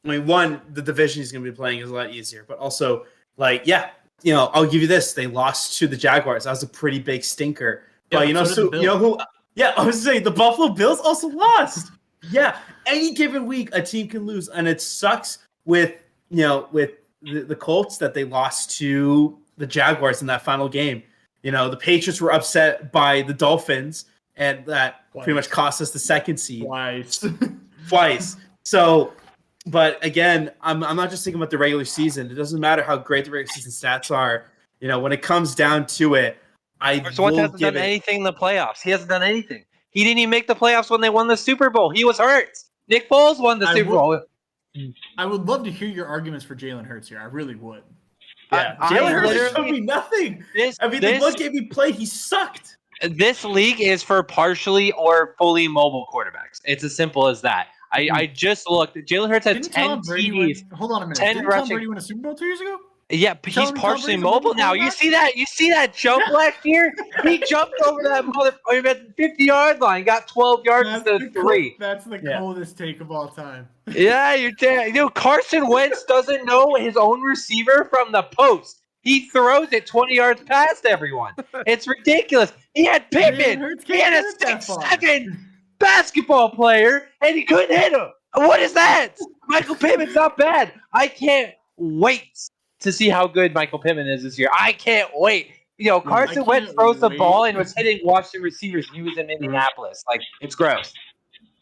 [0.05, 3.05] I mean, one, the division he's gonna be playing is a lot easier, but also
[3.36, 3.89] like, yeah,
[4.24, 5.13] you know, I'll give you this.
[5.13, 6.45] They lost to the Jaguars.
[6.45, 7.84] That was a pretty big stinker.
[8.11, 9.20] Yeah, but you know, so so you know who
[9.55, 11.91] yeah, I was saying the Buffalo Bills also lost.
[12.32, 12.59] Yeah.
[12.86, 14.47] Any given week a team can lose.
[14.49, 15.93] And it sucks with
[16.30, 20.69] you know, with the, the Colts that they lost to the Jaguars in that final
[20.69, 21.03] game.
[21.43, 24.05] You know, the Patriots were upset by the Dolphins,
[24.36, 27.25] and that pretty much cost us the second seed Twice.
[27.88, 28.36] twice.
[28.65, 29.13] So,
[29.65, 32.30] but again, I'm I'm not just thinking about the regular season.
[32.30, 34.45] It doesn't matter how great the regular season stats are.
[34.80, 36.38] You know, when it comes down to it,
[36.82, 37.86] I Carson Wentz will hasn't give done it.
[37.86, 38.82] anything in the playoffs.
[38.82, 39.63] He hasn't done anything.
[39.92, 41.90] He didn't even make the playoffs when they won the Super Bowl.
[41.90, 42.58] He was hurt.
[42.88, 44.22] Nick Foles won the I Super will- Bowl.
[45.18, 47.20] I would love to hear your arguments for Jalen Hurts here.
[47.20, 47.82] I really would.
[48.52, 50.44] Yeah, I- Jalen Hurts showed me nothing.
[50.56, 52.78] This, I mean, this, the one game he played, he sucked.
[53.02, 56.62] this league is for partially or fully mobile quarterbacks.
[56.66, 57.68] It's as simple as that.
[57.92, 58.34] I, I hmm.
[58.34, 58.96] just looked.
[58.98, 60.74] Jalen Hurts had Didn't 10 Tom win, TDs.
[60.74, 61.18] hold on a minute.
[61.18, 62.78] 10 Didn't rushing- Tom Brady win a Super Bowl two years ago?
[63.10, 64.74] Yeah, but Tell he's partially mobile mobile now.
[64.74, 65.38] You see that?
[65.38, 66.93] You see that jump last year?
[67.24, 68.49] He jumped over that mother
[68.89, 71.70] at the 50 yard line, got 12 yards instead of three.
[71.70, 72.39] cold- that's the Yeah.
[72.39, 73.70] coldest take of all time.
[73.89, 74.88] Yeah, you're dead.
[74.88, 78.82] You know, Carson Wentz doesn't know his own receiver from the post.
[79.03, 81.32] He throws it 20 yards past everyone.
[81.66, 82.51] It's ridiculous.
[82.74, 83.60] He had Jalen Pittman.
[83.62, 84.82] Hurts He can't had a do it that six far.
[84.89, 85.49] seven
[85.80, 88.10] basketball player, and he couldn't hit him.
[88.36, 89.16] What is that?
[89.47, 90.74] Michael Pittman's not bad.
[90.93, 92.38] I can't wait
[92.80, 94.49] to see how good Michael Pittman is this year.
[94.57, 95.51] I can't wait.
[95.78, 97.17] You know, Carson can't Wentz throws the wait.
[97.19, 98.88] ball and was hitting Washington receivers.
[98.93, 100.03] He was in Indianapolis.
[100.07, 100.91] Like, it's gross.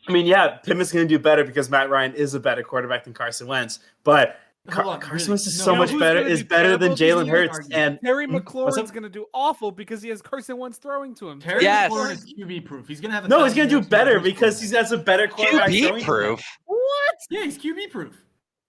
[0.07, 3.03] I mean, yeah, Pittman's going to do better because Matt Ryan is a better quarterback
[3.03, 3.79] than Carson Wentz.
[4.03, 4.37] But
[4.69, 5.29] Car- on, Carson really?
[5.31, 6.19] Wentz is No, so you know much better.
[6.19, 6.95] Is do better than terrible?
[6.95, 7.69] This is Jalen my Hurts.
[7.71, 8.27] And Terry?
[8.27, 11.39] What's McLaurin's going to do awful because he has Carson Wentz throwing to him.
[11.41, 11.91] Terry Yes.
[11.91, 12.87] McLaurin is QB proof.
[12.87, 14.69] He's gonna have a no, he's going to do better because quarterback.
[14.71, 15.69] he has a better quarterback.
[15.69, 16.41] QB proof.
[16.65, 17.15] What?
[17.29, 18.24] yeah, he's QB proof.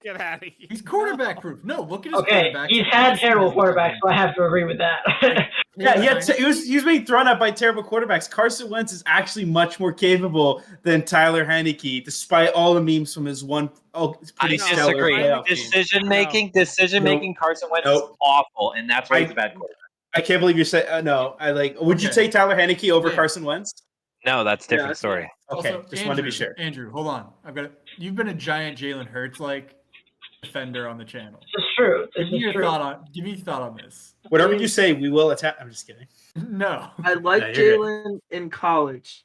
[0.06, 0.68] Get out of here.
[0.70, 1.64] He's quarterback proof.
[1.64, 2.70] No, look at his Okay, quarterback.
[2.70, 5.00] he's had terrible quarterbacks, so I have to agree with that.
[5.78, 8.30] Yeah, he, had he was he was being thrown at by terrible quarterbacks.
[8.30, 13.26] Carson Wentz is actually much more capable than Tyler Heinicke, despite all the memes from
[13.26, 15.42] his one oh it's I pretty stellar disagree.
[15.46, 17.34] Decision making, decision making.
[17.34, 19.76] Carson Wentz is awful, and that's why he's a bad quarterback.
[20.14, 21.36] I can't believe you said uh, no.
[21.38, 21.76] I like.
[21.78, 22.22] Would you Okay.
[22.22, 23.14] take Tyler Heinicke over Yeah.
[23.16, 23.70] Carson Wentz?
[24.24, 25.30] No, that's a different that's story.
[25.52, 26.54] Okay, Also, just wanted to be sure.
[26.56, 27.30] Andrew, hold on.
[27.44, 27.70] I've got.
[27.98, 29.74] You've been a giant Jalen Hurts like
[30.46, 31.40] defender on the channel.
[31.54, 32.06] this is true.
[32.16, 32.62] This Give me your true.
[32.62, 33.04] thought on.
[33.12, 34.14] Give me your thought on this.
[34.28, 35.56] Whatever you say, we will attack.
[35.60, 36.06] I'm just kidding.
[36.48, 36.88] No.
[37.04, 39.24] I like Yeah, Jalen in college.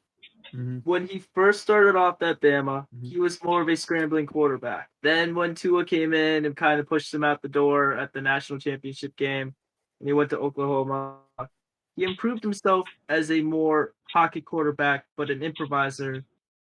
[0.54, 0.82] Mhm.
[0.84, 3.06] When he first started off at Bama, Mhm.
[3.10, 4.90] he was more of a scrambling quarterback.
[5.02, 8.20] Then when Tua came in and kind of pushed him out the door at the
[8.20, 9.54] national championship game,
[10.00, 11.20] and he went to Oklahoma,
[11.96, 16.22] he improved himself as a more pocket quarterback, but an improviser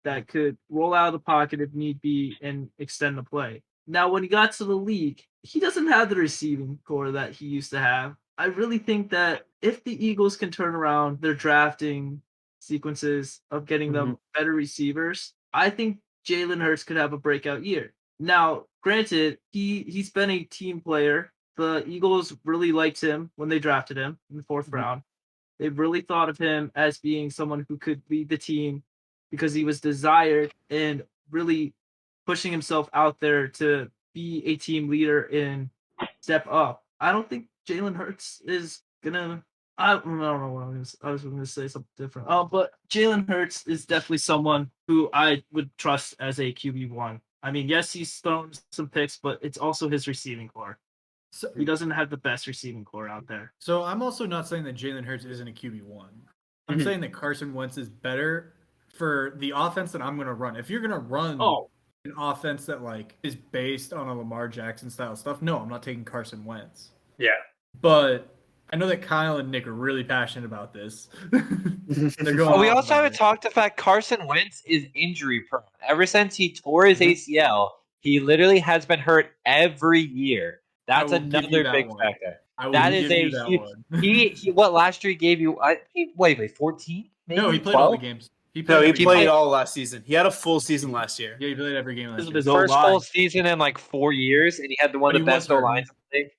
[0.05, 3.63] that could roll out of the pocket if need be and extend the play.
[3.87, 7.47] Now, when he got to the league, he doesn't have the receiving corps that he
[7.47, 8.17] used to have.
[8.39, 12.21] I really think that if the Eagles can turn around their drafting
[12.59, 17.95] sequences of getting them better receivers, I think Jalen Hurts could have a breakout year.
[18.19, 21.33] Now, granted, he he's been a team player.
[21.57, 24.75] The Eagles really liked him when they drafted him in the 4th Mhm.
[24.75, 25.03] round.
[25.59, 28.83] They really thought of him as being someone who could lead the team
[29.31, 31.75] because he was desired and really
[32.27, 35.71] pushing himself out there to be a team leader and
[36.21, 36.83] step up.
[37.01, 39.43] I don't think Jalen Hurts is gonna.
[39.79, 40.85] I, I don't know what I'm gonna.
[41.03, 42.29] I was going to say something different.
[42.31, 47.21] Oh, but Jalen Hurts is definitely someone who I would trust as a QB one.
[47.43, 50.79] I mean, yes, he's thrown some picks, but it's also his receiving corps.
[51.33, 53.53] So, He doesn't have the best receiving corps out there.
[53.59, 56.23] so I'm also not saying that Jalen Hurts isn't a QB one.
[56.69, 56.85] I'm Mhm.
[56.85, 58.55] saying that Carson Wentz is better
[58.89, 60.57] for the offense that I'm going to run.
[60.57, 61.71] If you're going to run Oh,
[62.07, 65.83] an offense that like is based on a Lamar Jackson style stuff, no, I'm not
[65.83, 66.91] taking Carson Wentz.
[67.19, 67.31] Yeah.
[67.81, 68.35] But
[68.73, 71.09] I know that Kyle and Nick are really passionate about this.
[71.31, 72.53] They're going.
[72.55, 73.17] Oh, we also haven't it.
[73.19, 75.63] talked the fact Carson Wentz is injury prone.
[75.87, 77.33] Ever since he tore his Mm-hmm.
[77.37, 80.61] ACL, he literally has been hurt every year.
[80.87, 81.99] That's will give you another that big one.
[81.99, 82.37] factor.
[82.59, 84.01] I will that give is you a that huge- one.
[84.01, 85.61] He, he what last year he gave you?
[85.61, 87.11] I he, wait, wait, fourteen?
[87.29, 88.31] No, he played all the games.
[88.57, 89.31] He No, he every played game.
[89.31, 90.03] all last season.
[90.07, 91.37] He had a full season last year.
[91.39, 92.37] Yeah, he played every game This last is year.
[92.37, 92.91] his First line.
[92.91, 95.37] full season in like four years, and he had the one But of the he
[95.37, 95.91] best was O lines.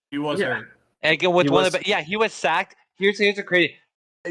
[0.09, 0.55] He was Yeah.
[0.55, 0.67] hurt.
[1.03, 2.75] And again, with He one was- of the yeah, he was sacked.
[2.97, 3.75] Here's here's a crazy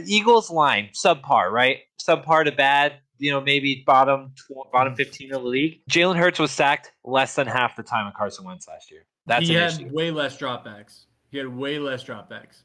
[0.04, 1.78] Eagles line subpar, right?
[2.04, 2.94] Subpar to bad.
[3.18, 5.80] You know, maybe bottom tw- bottom fifteen of the league.
[5.88, 9.06] Jalen Hurts was sacked less than half the time of Carson Wentz last year.
[9.26, 9.88] That's he had issue.
[9.92, 11.04] way less dropbacks.
[11.30, 12.64] He had way less dropbacks.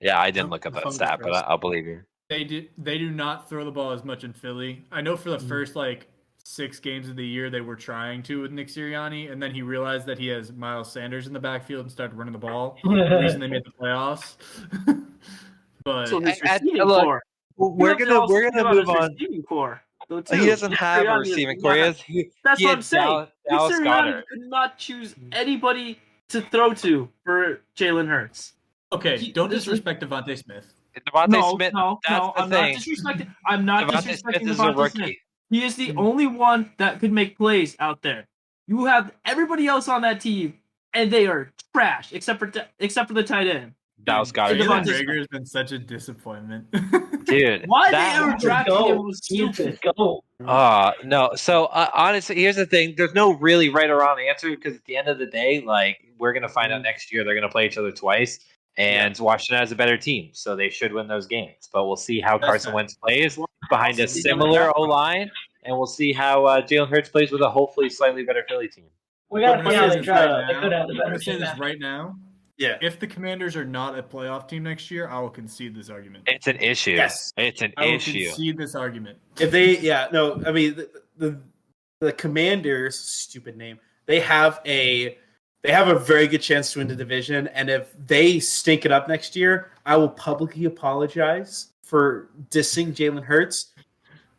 [0.00, 1.40] Yeah, I didn't look up that stat, but I.
[1.42, 2.02] I'll believe you.
[2.28, 2.66] They do.
[2.78, 4.84] They do not throw the ball as much in Philly.
[4.90, 5.48] I know for the Mm.
[5.48, 6.08] first like
[6.42, 9.62] six games of the year they were trying to with Nick Sirianni, and then he
[9.62, 12.78] realized that he has Miles Sanders in the backfield and started running the ball.
[12.84, 14.34] the reason they made the playoffs.
[15.84, 17.22] but So his I- I- look, core.
[17.58, 19.16] We're You have to gonna we're gonna move on.
[19.48, 19.82] Core.
[20.08, 21.74] He doesn't have a Sirianni is receiving corps.
[21.74, 23.04] He has, he, That's he what I'm saying.
[23.04, 24.22] Dallas, Dallas Sirianni Goedert.
[24.30, 25.98] could not choose anybody
[26.28, 28.52] to throw to for Jalen Hurts.
[28.92, 30.72] okay, He- don't disrespect DeVonta Smith.
[31.04, 31.72] DeVonta no, Smith.
[31.74, 32.32] no, that's no.
[32.36, 32.72] the I'm thing.
[32.74, 33.34] not disrespecting.
[33.46, 34.90] I'm not DeVonta disrespecting Smith is a DeVonta.
[34.92, 35.14] Smith.
[35.50, 38.26] He is the only one that could make plays out there.
[38.66, 40.58] You have everybody else on that team,
[40.92, 43.72] and they are trash except for except for the tight end.
[44.04, 44.60] Dallas Goedert.
[44.60, 46.70] Devontae Jalen Reagor has been such a disappointment.
[47.24, 49.96] Dude, Why that- they ever Let's drafted him was He needs to stupid.
[49.96, 50.22] go.
[50.44, 51.30] Uh no.
[51.36, 54.84] So uh, honestly, here's the thing: there's no really right or wrong answer because at
[54.84, 56.76] the end of the day, like we're gonna find Mm.
[56.76, 58.40] out next year they're gonna play each other twice,
[58.76, 61.68] and Washington has a better team, so they should win those games.
[61.72, 62.74] But we'll see how That's Carson fair.
[62.76, 63.38] Wentz plays
[63.70, 65.30] behind a similar O line,
[65.64, 68.84] and we'll see how uh, Jalen Hurts plays with a hopefully slightly better Philly team.
[69.30, 70.26] We I'm gotta gonna see how they this try.
[70.26, 70.60] right They now.
[70.60, 71.40] could have the I'm better gonna say team.
[71.40, 72.16] this right now.
[72.58, 72.78] Yeah.
[72.80, 76.24] If the Commanders are not a playoff team next year, I will concede this argument.
[76.26, 76.92] It's an issue.
[76.92, 77.30] Yes.
[77.36, 78.26] It's an I will issue.
[78.28, 79.18] concede this argument.
[79.38, 81.40] If they, yeah, no, I mean the, the
[82.00, 83.78] the Commanders, stupid name.
[84.06, 85.18] They have a
[85.66, 88.92] they have a very good chance to win the division, and if they stink it
[88.92, 93.72] up next year, I will publicly apologize for dissing Jalen Hurts.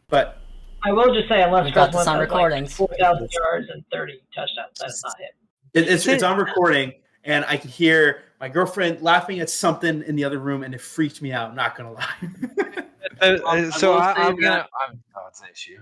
[0.08, 0.40] But
[0.86, 2.80] I will just say, unless We got this on Wentz has, recordings.
[2.80, 5.28] like, 4,000 yards and 30 touchdowns, that's not him.
[5.74, 6.94] it, it's it's on recording,
[7.26, 10.80] and I can hear my girlfriend laughing at something in the other room, and it
[10.80, 11.56] freaked me out.
[11.56, 12.84] Not gonna lie.
[13.20, 14.68] Uh, so I, I'm gonna.
[14.88, 15.80] I'm, oh, it's an issue.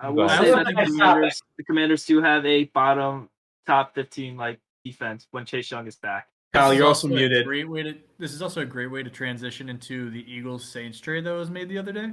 [0.00, 0.46] I will ahead.
[0.46, 3.28] say I that the Commanders, the Commanders do have a bottom
[3.66, 6.28] top 15 like defense when Chase Young is back.
[6.52, 7.44] Kyle, you're also a muted.
[7.44, 7.94] Great way to.
[8.18, 11.50] This is also a great way to transition into the Eagles Saints trade that was
[11.50, 12.10] made the other day.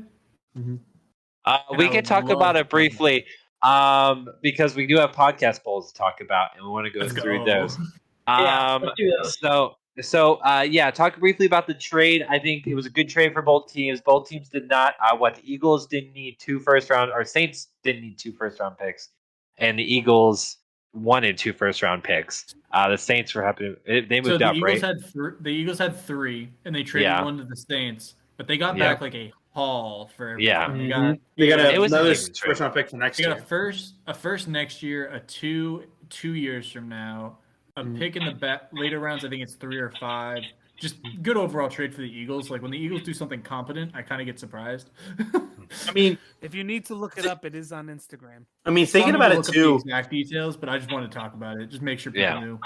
[1.45, 3.25] Uh, we can talk about it briefly
[3.61, 6.99] um, because we do have podcast polls to talk about, and we want to go
[7.01, 7.45] Let's through go.
[7.45, 7.77] those.
[8.25, 9.37] Yeah, Um, let's do those.
[9.37, 12.25] so, so uh, yeah, talk briefly about the trade.
[12.29, 13.99] I think it was a good trade for both teams.
[13.99, 14.95] Both teams did not.
[15.03, 18.61] Uh, what the Eagles didn't need two first round, or Saints didn't need two first
[18.61, 19.09] round picks,
[19.57, 20.59] and the Eagles
[20.93, 22.55] wanted two first round picks.
[22.71, 23.75] Uh, the Saints were happy.
[23.85, 24.81] They they So moved the up, Eagles right?
[24.81, 25.31] had three.
[25.41, 27.23] The Eagles had three, and they traded Yeah.
[27.23, 28.93] one to the Saints, but they got Yeah.
[28.93, 30.39] back like a haul for.
[30.39, 30.65] Yeah.
[30.65, 30.87] everything.
[30.87, 33.37] They got They got a, It was another first round pick for next They got
[33.37, 37.37] a first, a first next year, a two, two years from now,
[37.77, 37.97] a Mhm.
[37.97, 39.25] pick in the ba- later rounds.
[39.25, 40.43] I think it's three or five.
[40.79, 42.49] Just good overall trade for the Eagles.
[42.49, 44.89] Like when the Eagles do something competent, I kind of get surprised.
[45.87, 48.45] I mean, If you need to look it up, it is on Instagram.
[48.65, 49.75] I mean, thinking Some about it look up too.
[49.75, 51.69] exact details, but I just want to talk about it.
[51.69, 52.39] Just make sure people Yeah.
[52.39, 52.59] knew.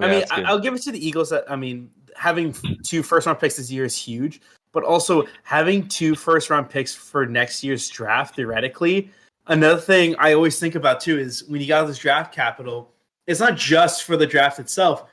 [0.00, 1.28] I mean, I, I'll give it to the Eagles.
[1.30, 4.40] That I mean, having two first round picks this year is huge,
[4.72, 9.10] but also having two first round picks for next year's draft theoretically.
[9.48, 12.90] Another thing I always think about too is when you got this draft capital,
[13.26, 15.10] it's not just for the draft itself.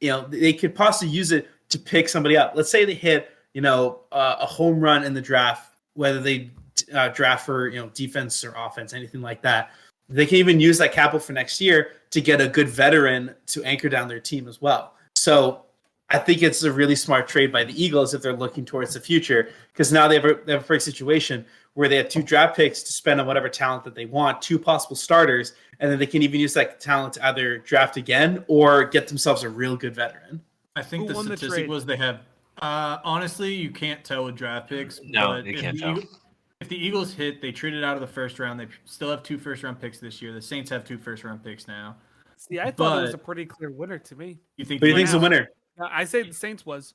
[0.00, 2.52] You know, they could possibly use it to pick somebody up.
[2.54, 6.50] Let's say they hit, you know, uh, a home run in the draft, whether they
[6.94, 9.72] uh, draft for you know defense or offense, anything like that.
[10.08, 13.62] They can even use that capital for next year to get a good veteran to
[13.64, 14.94] anchor down their team as well.
[15.14, 15.66] So
[16.10, 19.00] I think it's a really smart trade by the Eagles if they're looking towards the
[19.00, 22.22] future because now they have, a, they have a perfect situation where they have two
[22.22, 25.98] draft picks to spend on whatever talent that they want, two possible starters, and then
[26.00, 29.76] they can even use that talent to either draft again or get themselves a real
[29.76, 30.40] good veteran.
[30.74, 32.20] I think Who the won the statistic was they have.
[32.60, 35.00] Uh, honestly, you can't tell with draft picks.
[35.04, 36.02] No, but you can't the tell.
[36.60, 38.60] Eagle- if the Eagles hit, they traded out of the first round.
[38.60, 40.32] They still have two first round picks this year.
[40.32, 41.96] The Saints have two first round picks now.
[42.36, 44.38] See, I thought it was a pretty clear winner to me.
[44.56, 44.80] You think?
[44.80, 45.48] Who do you the think's the winner?
[45.80, 46.94] I say the Saints was.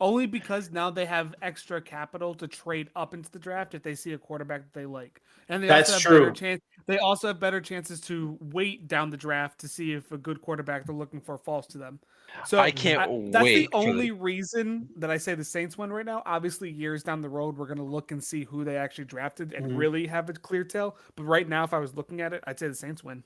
[0.00, 3.94] Only because now they have extra capital to trade up into the draft if they
[3.94, 6.62] see a quarterback that they like, and they That's also have better chance.
[6.86, 10.40] They also have better chances to wait down the draft to see if a good
[10.42, 12.00] quarterback they're looking for falls to them.
[12.46, 15.76] So I can't that's wait the for the- only reason that I say the Saints
[15.76, 16.22] win right now.
[16.26, 19.66] Obviously, years down the road, we're gonna look and see who they actually drafted and
[19.72, 19.78] Mhm.
[19.78, 20.96] really have a clear tell.
[21.16, 23.22] But right now, if I was looking at it, I'd say the Saints win.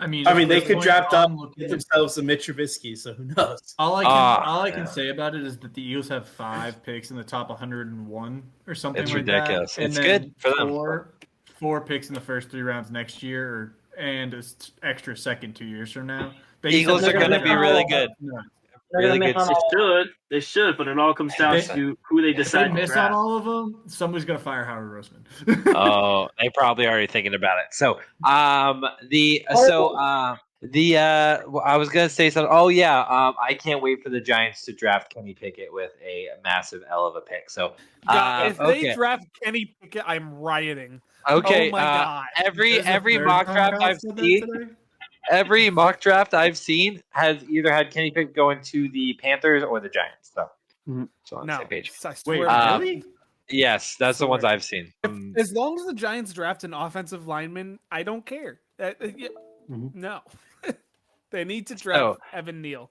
[0.00, 2.96] I mean, I mean, they could draft up I'm looking- get themselves a Mitch Trubisky,
[2.96, 3.74] so who knows?
[3.78, 4.84] All I can Ah, all I can yeah.
[4.86, 8.74] say about it is that the Eagles have five picks in the top 101 or
[8.74, 9.74] something It's like ridiculous.
[9.76, 9.82] that.
[9.82, 10.68] And It's then good for them.
[10.70, 11.10] Four,
[11.58, 14.42] four picks in the first three rounds next year, or, and an
[14.82, 16.32] extra second two years from now.
[16.62, 18.10] They Eagles are going to gonna be really good.
[18.20, 18.40] No.
[18.90, 20.08] They're Really good They should.
[20.30, 22.74] They should, but it all comes down They- to who they If they decide to
[22.74, 23.12] miss draft.
[23.12, 25.74] on all of them, somebody's gonna fire Howard Roseman.
[25.76, 27.72] oh, they probably already thinking about it.
[27.72, 32.50] So, um, the so uh, the uh, I was gonna say something.
[32.52, 36.28] Oh yeah, um, I can't wait for the Giants to draft Kenny Pickett with a
[36.44, 37.48] massive L of a pick.
[37.48, 37.74] So,
[38.08, 41.00] God, uh, if okay, they draft Kenny Pickett, I'm rioting.
[41.28, 42.24] okay, oh my uh, god.
[42.44, 44.72] every There's every third mock draft I've seen, today.
[45.30, 49.80] Every mock draft I've seen has either had Kenny Pickett going to the Panthers or
[49.80, 50.30] the Giants.
[50.34, 50.48] So,
[50.88, 51.08] Mhm.
[51.24, 51.90] so on the no, same page.
[52.04, 52.80] Wait, swear to God.
[52.80, 53.04] really?
[53.48, 54.92] Yes, that's the ones I've seen.
[55.02, 58.60] If- Um, as long as the Giants draft an offensive lineman, I don't care.
[58.78, 59.28] Uh, uh, yeah,
[59.68, 59.94] Mhm.
[59.94, 60.20] No,
[61.30, 62.90] they need to draft So, Evan Neal.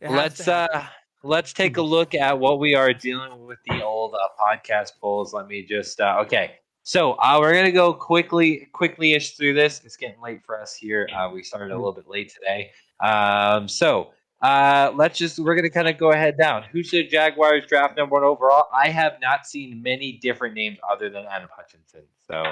[0.00, 0.86] It let's uh
[1.22, 5.34] let's take a look at what we are dealing with the old uh, podcast polls
[5.34, 9.82] let me just uh, okay so uh, we're gonna go quickly quickly ish through this.
[9.84, 11.08] It's getting late for us here.
[11.14, 12.70] Uh, we started a little bit late today.
[13.00, 14.10] Um so
[14.42, 16.64] uh let's just we're gonna kind of go ahead down.
[16.72, 18.68] Who should jaguars draft number one overall?
[18.72, 22.44] I have not seen many different names other than adam hutchinson so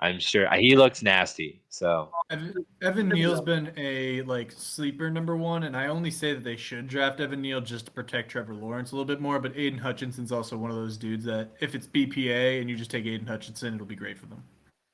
[0.00, 5.36] i'm sure uh, he looks nasty so Evan, Evan Neal's been a like sleeper number
[5.36, 8.54] one, and I only say that they should draft Evan Neal just to protect Trevor
[8.54, 9.38] Lawrence a little bit more.
[9.38, 12.90] But Aidan Hutchinson's also one of those dudes that if it's BPA and you just
[12.90, 14.42] take Aidan Hutchinson, it'll be great for them.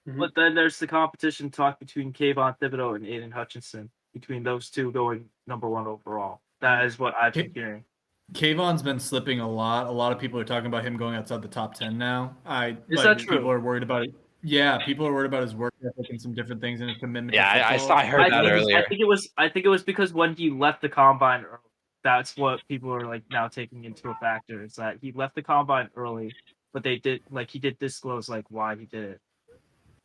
[0.09, 0.19] Mm-hmm.
[0.19, 4.91] But then there's the competition talk between Kayvon Thibodeaux and Aidan Hutchinson, between those two
[4.91, 6.41] going number one overall.
[6.61, 7.85] That is what I've been hearing.
[8.33, 9.87] Kayvon's been slipping a lot.
[9.87, 12.37] A lot of people are talking about him going outside the top ten now.
[12.45, 13.37] I Is like, that true?
[13.37, 14.15] People are worried about it.
[14.43, 17.35] Yeah, people are worried about his work ethic and some different things and his commitment.
[17.35, 19.29] yeah to i, I saw i heard I that think, earlier I think it was.
[19.39, 21.59] I think it was because when he left the combine, early,
[22.03, 24.63] that's what people are like now taking into a factor.
[24.63, 26.35] Is that he left the combine early,
[26.73, 29.21] but they did like he did disclose like why he did it.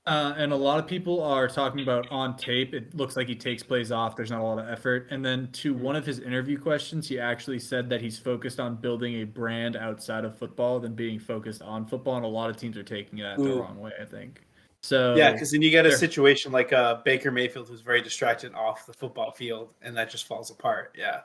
[0.07, 2.73] Uh, and a lot of people are talking about on tape.
[2.73, 4.15] It looks like he takes plays off.
[4.15, 5.07] There's not a lot of effort.
[5.11, 8.75] And then to one of his interview questions, he actually said that he's focused on
[8.77, 12.15] building a brand outside of football than being focused on football.
[12.15, 13.91] And a lot of teams are taking that the wrong way.
[14.01, 14.43] I think.
[14.81, 15.97] So Yeah, because then you get a Sure.
[15.97, 20.25] situation like uh, Baker Mayfield who's very distracted off the football field, and that just
[20.25, 20.95] falls apart.
[20.97, 21.21] Yeah.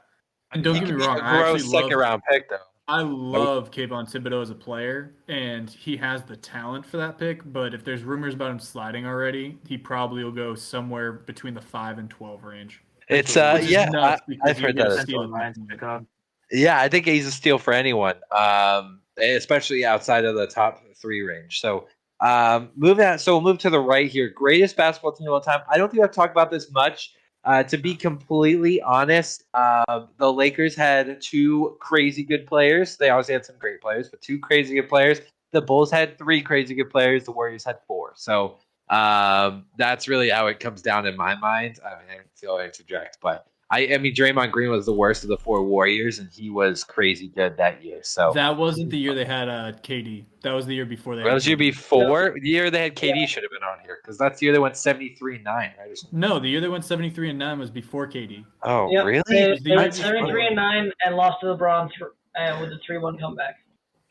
[0.52, 2.48] and don't He get me could be wrong, a I gross actually second round pick
[2.50, 2.56] though
[2.88, 7.40] I love Kayvon Thibodeaux as a player, and he has the talent for that pick.
[7.52, 11.60] But if there's rumors about him sliding already, he probably will go somewhere between the
[11.60, 12.82] five and twelve range.
[13.08, 15.20] it's uh yeah I, I've heard that a as steal.
[15.20, 16.04] That's what Lions pick up.
[16.50, 21.22] Yeah, I think he's a steal for anyone, um, especially outside of the top three
[21.22, 21.60] range.
[21.60, 21.88] So,
[22.20, 23.18] um, moving on.
[23.18, 24.28] So we'll move to the right here.
[24.28, 25.60] Greatest basketball team of all time.
[25.70, 27.14] I don't think I've talked about this much.
[27.44, 32.96] Uh, to be completely honest, uh, the Lakers had two crazy good players.
[32.96, 35.20] They obviously had some great players, but two crazy good players.
[35.50, 37.24] The Bulls had three crazy good players.
[37.24, 38.12] The Warriors had four.
[38.14, 38.58] So
[38.90, 41.80] um, that's really how it comes down in my mind.
[41.84, 45.30] I mean, I feel interject, but I, I mean, Draymond Green was the worst of
[45.30, 48.00] the four Warriors, and he was crazy good that year.
[48.02, 50.26] So That wasn't the year they had uh, KD.
[50.42, 51.22] That was the year before they.
[51.22, 51.58] that had was year KD.
[51.72, 54.52] before the year they had KD should have been on here because that's the year
[54.52, 55.98] they went seventy three nine, right?
[56.12, 58.44] No, the year they went seventy three and nine was before KD.
[58.62, 59.22] Oh, Yep, really?
[59.28, 62.70] They, the they went seventy three and nine and lost to LeBron th- uh, with
[62.72, 63.56] a three one comeback.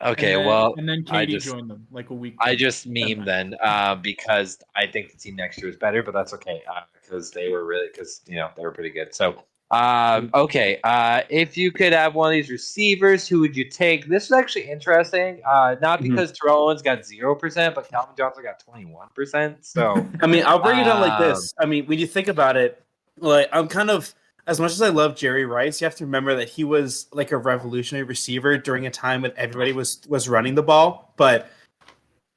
[0.04, 2.34] Okay, And then- well, and then I KD just- joined them like a week.
[2.40, 6.12] I just meme then uh, because I think the team next year is better, but
[6.14, 6.60] that's okay
[7.00, 9.14] because they were really because you know they were pretty good.
[9.14, 13.64] So um, okay, uh, if you could have one of these receivers, who would you
[13.64, 14.06] take?
[14.06, 15.40] This is actually interesting.
[15.46, 16.10] Uh, not Mhm.
[16.10, 19.64] because Terrell Owens got zero percent, but Calvin Johnson got twenty one percent.
[19.64, 21.54] So I mean, I'll bring it down like Um, this.
[21.58, 22.82] I mean, when you think about it,
[23.18, 24.14] like I'm kind of
[24.46, 27.30] as much as I love Jerry Rice, you have to remember that he was like
[27.32, 31.14] a revolutionary receiver during a time when everybody was was running the ball.
[31.16, 31.48] But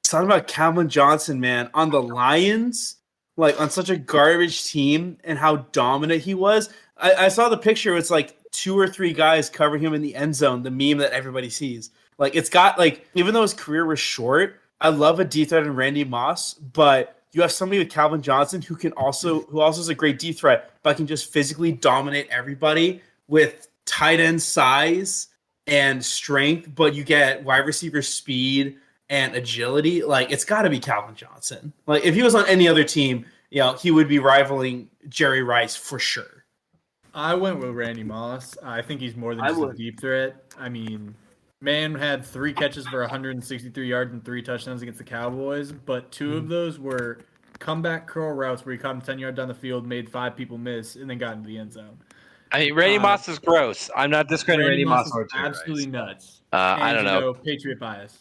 [0.04, 2.96] talking about Calvin Johnson, man, on the Lions,
[3.36, 6.70] like on such a garbage team and how dominant he was.
[6.96, 7.96] I, I saw the picture.
[7.96, 10.62] It's like two or three guys covering him in the end zone.
[10.62, 11.90] The meme that everybody sees.
[12.18, 15.64] Like it's got like even though his career was short, I love a D threat
[15.64, 19.80] in Randy Moss, but you have somebody with Calvin Johnson who can also who also
[19.80, 25.28] is a great D threat, but can just physically dominate everybody with tight end size
[25.66, 28.76] and strength, but you get wide receiver speed
[29.08, 31.72] and agility, like it's got to be Calvin Johnson.
[31.86, 35.42] Like if he was on any other team, you know, he would be rivaling Jerry
[35.42, 36.35] Rice for sure.
[37.16, 38.56] I went with Randy Moss.
[38.62, 40.36] I think he's more than just a deep threat.
[40.58, 41.14] I mean,
[41.62, 46.26] man had three catches for 163 yards and three touchdowns against the Cowboys, but 2
[46.28, 46.36] Mm-hmm.
[46.36, 47.20] of those were
[47.58, 50.58] comeback curl routes where he caught him 10 yards down the field, made five people
[50.58, 51.96] miss, and then got into the end zone.
[52.52, 53.88] I mean, Randy Uh, Moss is gross.
[53.96, 55.92] I'm not discrediting Randy, Moss is or Jerry absolutely Rice.
[55.92, 56.40] nuts.
[56.52, 57.32] Uh, I don't you know.
[57.34, 58.18] Patriot bias.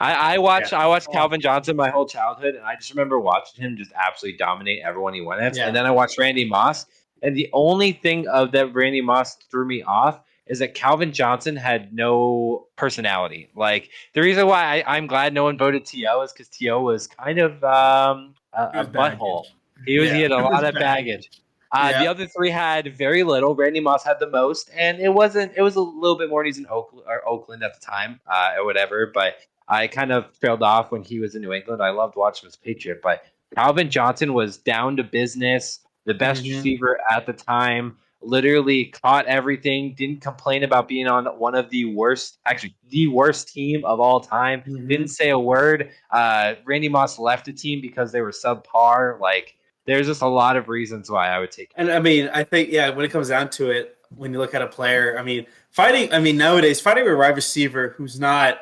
[0.00, 3.62] I, I watched I watched Calvin Johnson my whole childhood, and I just remember watching
[3.64, 5.56] him just absolutely dominate everyone he went at.
[5.56, 5.66] Yeah.
[5.66, 6.84] And then I watched Randy Moss,
[7.24, 11.56] and the only thing of that Randy Moss threw me off is that Calvin Johnson
[11.56, 13.48] had no personality.
[13.56, 17.06] Like the reason why I, I'm glad no one voted To is because To was
[17.06, 19.44] kind of um, a, a butthole.
[19.86, 21.30] He was he had a lot of baggage.
[21.72, 23.54] Uh, The other three had very little.
[23.54, 25.52] Randy Moss had the most, and it wasn't.
[25.56, 26.44] It was a little bit more.
[26.44, 29.10] He's in Oakland, or Oakland at the time, uh, or whatever.
[29.12, 31.82] But I kind of trailed off when he was in New England.
[31.82, 33.24] I loved watching his Patriot, but
[33.56, 36.56] Calvin Johnson was down to business, the best Mhm.
[36.56, 37.96] receiver at the time.
[38.20, 39.94] Literally caught everything.
[39.94, 44.20] Didn't complain about being on one of the worst, actually the worst team of all
[44.20, 44.62] time.
[44.66, 44.88] Mhm.
[44.88, 45.90] Didn't say a word.
[46.10, 49.20] Uh, Randy Moss left the team because they were subpar.
[49.20, 51.70] Like there's just a lot of reasons why I would take.
[51.76, 54.54] And I mean, I think yeah, when it comes down to it, when you look
[54.54, 56.12] at a player, I mean, fighting.
[56.12, 58.60] I mean, nowadays fighting a wide receiver who's not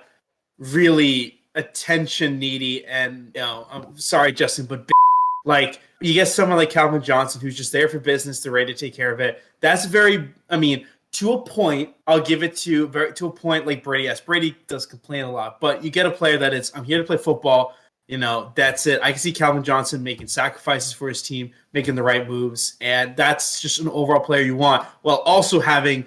[0.58, 4.88] really attention needy, and you know, I'm sorry, Justin, but
[5.44, 8.78] like you get someone like Calvin Johnson who's just there for business, they're ready to
[8.78, 9.42] take care of it.
[9.60, 10.30] That's very.
[10.50, 10.86] I mean.
[11.16, 14.04] To a point, I'll give it to to a point like Brady.
[14.04, 16.96] Yes, Brady does complain a lot, but you get a player that is I'm here
[16.96, 17.76] to play football.
[18.08, 18.98] You know, that's it.
[19.02, 23.14] I can see Calvin Johnson making sacrifices for his team, making the right moves, and
[23.14, 26.06] that's just an overall player you want, while also having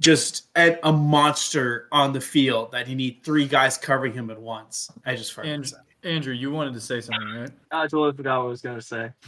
[0.00, 4.38] just a, a monster on the field that you need three guys covering him at
[4.38, 4.90] once.
[5.06, 5.34] I just.
[5.38, 5.72] And
[6.04, 7.50] Andrew, you wanted to say something, right?
[7.70, 9.12] I totally forgot what I was gonna say.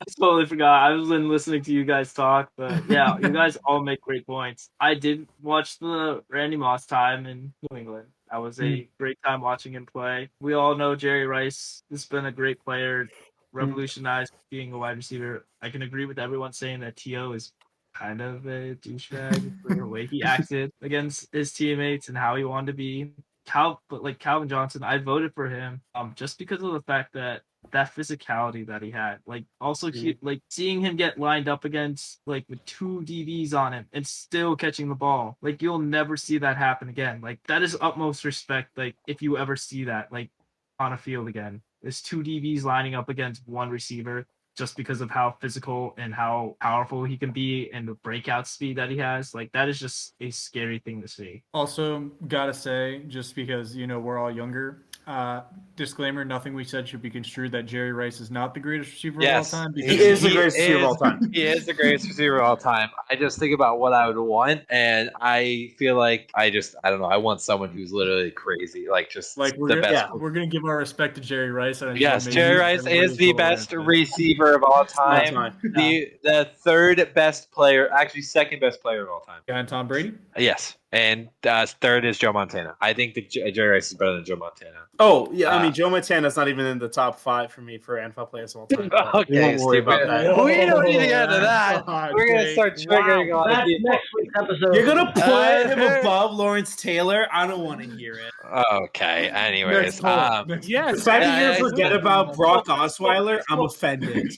[0.00, 0.90] I totally forgot.
[0.90, 4.70] I was listening to you guys talk, but yeah, you guys all make great points.
[4.80, 8.08] I did watch the Randy Moss time in New England.
[8.30, 8.82] That was a hmm.
[8.98, 10.28] great time watching him play.
[10.40, 13.56] We all know Jerry Rice has been a great player, hmm.
[13.56, 15.46] revolutionized being a wide receiver.
[15.62, 17.32] I can agree with everyone saying that T.O.
[17.32, 17.52] is
[17.94, 22.44] kind of a douchebag for the way he acted against his teammates and how he
[22.44, 23.12] wanted to be.
[23.46, 27.14] Cal, but like Calvin Johnson, I voted for him um just because of the fact
[27.14, 27.42] that
[27.72, 29.18] that physicality that he had.
[29.26, 33.72] Like also he, like seeing him get lined up against like with two DBs on
[33.72, 35.38] him and still catching the ball.
[35.42, 37.20] Like you'll never see that happen again.
[37.20, 38.76] Like that is utmost respect.
[38.76, 40.30] Like if you ever see that like
[40.78, 44.26] on a field again, there's two DBs lining up against one receiver
[44.56, 48.76] just because of how physical and how powerful he can be and the breakout speed
[48.76, 49.34] that he has.
[49.34, 51.42] Like that is just a scary thing to see.
[51.52, 55.42] Also, gotta say, just because you know we're all younger, uh,
[55.76, 59.20] disclaimer: nothing we said should be construed that Jerry Rice is not the greatest receiver
[59.20, 59.74] Yes, of all time.
[59.74, 61.20] he because is the he greatest receiver of all time.
[61.32, 62.88] He is the greatest receiver of all time.
[63.10, 66.90] I just think about what I would want, and I feel like I just I
[66.90, 67.06] don't know.
[67.06, 70.06] I want someone who's literally crazy, like just like we're the gonna, best.
[70.10, 70.14] yeah.
[70.14, 71.82] we're gonna give our respect to Jerry Rice.
[71.82, 75.34] and Yes, Jerry Rice is the best into receiver of all time.
[75.34, 75.58] time.
[75.62, 79.40] The the third best player, actually second best player of all time.
[79.48, 80.12] And Tom Brady.
[80.38, 82.76] Yes, and uh, third is Joe Montana.
[82.80, 84.78] I think that J- Jerry Rice is better than Joe Montana.
[85.00, 87.78] Oh yeah, I Uh, mean Joe Montana's not even in the top five for me
[87.78, 88.88] for NFL players of all time.
[88.90, 90.44] but we Okay, won't worry about that.
[90.44, 91.84] we don't need to get into that.
[91.88, 93.90] Oh, We're gonna start triggering on That's people.
[93.90, 94.74] next week's episode.
[94.74, 97.26] You're gonna put Uh, him above Lawrence Taylor.
[97.32, 98.32] I don't want to hear it.
[98.72, 99.28] Okay.
[99.30, 101.98] Anyways, Next um, Next The Yes, fact Yeah, that yeah, you forget yeah.
[101.98, 104.32] about Brock Osweiler, I'm offended.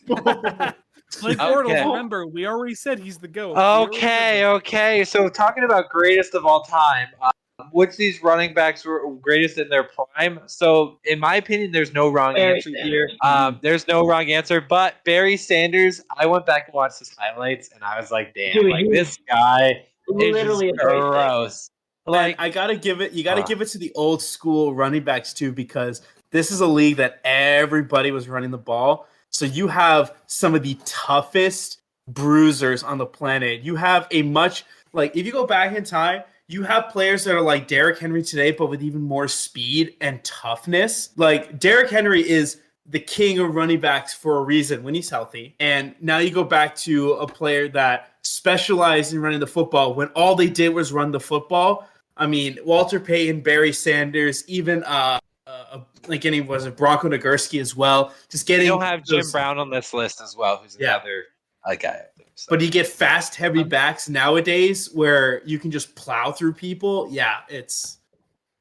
[1.20, 1.52] Blake Okay.
[1.52, 1.86] Bortles.
[1.86, 3.54] Remember, we already said he's the goat.
[3.54, 5.04] We already said Okay, okay.
[5.04, 7.30] So talking about greatest of all time, um,
[7.72, 10.40] which these running backs were greatest in their prime?
[10.46, 13.08] So in my opinion, there's no wrong Barry answer here.
[13.22, 16.02] Um, there's no wrong answer, but Barry Sanders.
[16.16, 19.16] I went back and watched his highlights, and I was like, damn, Dude, like this
[19.28, 21.70] guy is Literally a just gross.
[22.08, 23.46] Like I gotta give it, you gotta Uh.
[23.46, 27.20] give it to the old school running backs too, because this is a league that
[27.24, 29.08] everybody was running the ball.
[29.36, 33.60] So you have some of the toughest bruisers on the planet.
[33.60, 34.64] You have a much
[34.94, 38.22] like if you go back in time, you have players that are like Derrick Henry
[38.22, 41.10] today, but with even more speed and toughness.
[41.16, 45.54] Like Derrick Henry is the king of running backs for a reason when he's healthy.
[45.60, 50.08] And now you go back to a player that specialized in running the football when
[50.08, 51.86] all they did was run the football.
[52.16, 57.60] I mean, Walter Payton, Barry Sanders, even uh, uh like any was it Bronco Nagurski
[57.60, 58.12] as well.
[58.30, 60.96] Just You getting don't have Jim those- Brown on this list as well, who's Yeah.
[60.96, 61.24] another
[61.66, 62.02] Like I.
[62.34, 62.46] So.
[62.50, 67.08] But you get fast, heavy backs nowadays where you can just plow through people.
[67.10, 67.98] Yeah, it's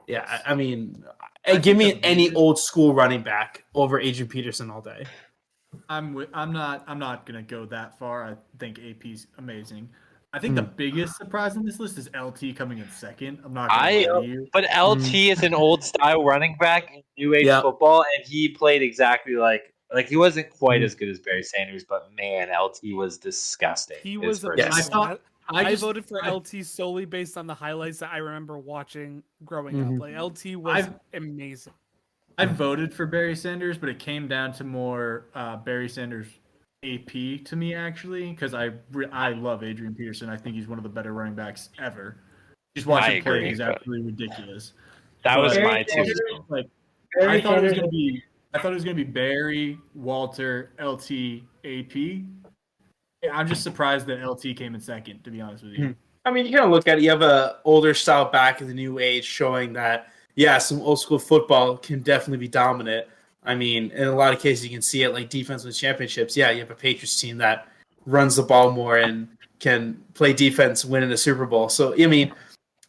[0.07, 0.25] yeah.
[0.45, 1.03] I, I mean,
[1.45, 5.05] I give me any biggest- old school running back over Adrian Peterson all day.
[5.89, 8.23] I'm wi- I'm not I'm not gonna go that far.
[8.23, 9.89] I think AP's amazing.
[10.35, 10.75] I think the Hmm.
[10.75, 13.39] biggest surprise on this list is LT coming in second.
[13.45, 14.47] I'm not gonna I- lie to you.
[14.51, 17.61] But LT is an old style running back in new age Yeah.
[17.61, 20.85] football, and he played exactly like like he wasn't quite Mhm.
[20.85, 23.97] as good as Barry Sanders, but man, LT was disgusting.
[24.03, 24.77] He was first Yes.
[24.77, 28.09] I thought I, I, just, voted for I- LT solely based on the highlights that
[28.11, 29.93] I remember watching growing Mhm.
[29.95, 30.01] up.
[30.01, 31.73] Like LT was I've- amazing.
[32.37, 36.27] I voted for Barry Sanders, but it came down to more uh, Barry Sanders
[36.85, 40.29] AP to me actually because I re- I love Adrian Peterson.
[40.29, 42.17] I think he's one of the better running backs ever.
[42.75, 44.73] Just watching I him play; agree, he's absolutely ridiculous.
[45.23, 46.13] that was Barry my two.
[46.49, 46.67] Like
[47.21, 48.23] I thought it was gonna be
[48.53, 52.23] I thought it was gonna be Barry, Walter, LT, AP.
[53.31, 55.23] I'm just surprised that LT came in second.
[55.23, 55.87] To be honest with you.
[55.87, 55.91] Hmm.
[56.25, 57.03] I mean, you kind of look at it.
[57.03, 60.99] You have a older style back in the new age, showing that yeah, some old
[60.99, 63.07] school football can definitely be dominant.
[63.45, 66.35] I mean, in a lot of cases, you can see it like defense wins championships.
[66.35, 67.67] Yeah, you have a Patriots team that
[68.05, 69.27] runs the ball more and
[69.59, 71.69] can play defense, win in a Super Bowl.
[71.69, 72.33] So I mean,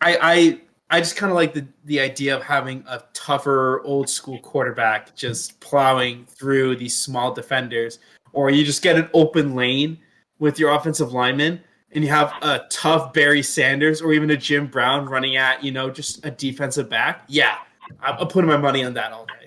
[0.00, 4.08] I I I just kind of like the the idea of having a tougher old
[4.08, 7.98] school quarterback just plowing through these small defenders,
[8.32, 9.98] or you just get an open lane
[10.38, 11.60] with your offensive lineman
[11.92, 15.72] and you have a tough Barry Sanders or even a Jim Brown running at, you
[15.72, 17.56] know, just a defensive back, yeah,
[18.00, 19.45] I'm putting my money on that all day.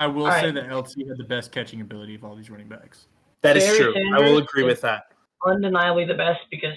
[0.00, 0.54] I will All say right.
[0.54, 3.06] that LT had the best catching ability of all these running backs.
[3.42, 4.14] That is Barry true.
[4.14, 5.12] I will agree with that.
[5.46, 6.74] undeniably the best because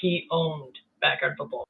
[0.00, 1.66] he owned backyard football.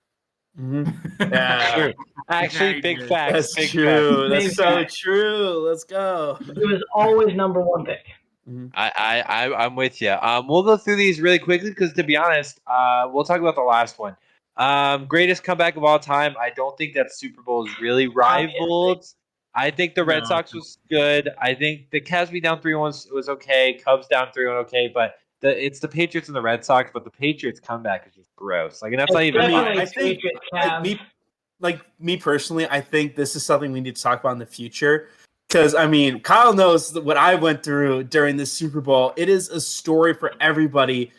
[1.20, 1.92] Yeah,
[2.28, 3.08] Actually, Yeah, big he did.
[3.08, 3.32] facts.
[3.32, 4.28] that's big true.
[4.30, 4.98] Big That's so facts.
[4.98, 5.68] true.
[5.68, 6.38] Let's go.
[6.44, 8.04] He was always number one pick.
[8.74, 10.12] I, I, I I'm with you.
[10.12, 13.54] Um, we'll go through these really quickly because, to be honest, uh, we'll talk about
[13.56, 14.16] the last one.
[14.56, 16.34] Um, greatest comeback of all time.
[16.40, 19.04] I don't think that Super Bowl is really rivaled.
[19.56, 20.28] I think the Red No.
[20.28, 21.30] Sox was good.
[21.40, 23.80] I think the Cavs beat down three one was, was okay.
[23.82, 26.90] Cubs down three one okay, but the it's the Patriots and the Red Sox.
[26.92, 28.82] But the Patriots comeback is just gross.
[28.82, 29.40] Like, and that's not even.
[29.40, 30.20] I mean, I think-
[30.52, 31.00] Like me,
[31.60, 34.46] like me personally, I think this is something we need to talk about in the
[34.46, 35.08] future.
[35.48, 39.14] Because I mean, Kyle knows what I went through during the Super Bowl.
[39.16, 41.12] It is a story for everybody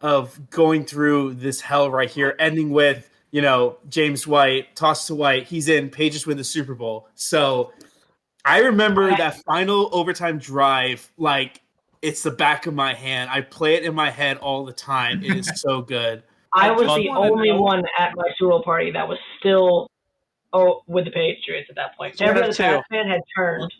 [0.00, 5.14] of going through this hell right here, ending with you know James White tossed to
[5.16, 5.48] White.
[5.48, 5.90] He's in.
[5.90, 7.08] Pages win the Super Bowl.
[7.16, 7.72] So
[8.44, 11.60] I remember I- that final overtime drive like
[12.02, 13.30] it's the back of my hand.
[13.30, 15.22] I play it in my head all the time.
[15.24, 16.22] It is so good.
[16.54, 19.88] I I was the only know- one at my Super Bowl party that was still
[20.52, 22.18] oh with the Patriots at that point.
[22.20, 22.62] One Every of other two.
[22.62, 23.72] Pats fan had turned.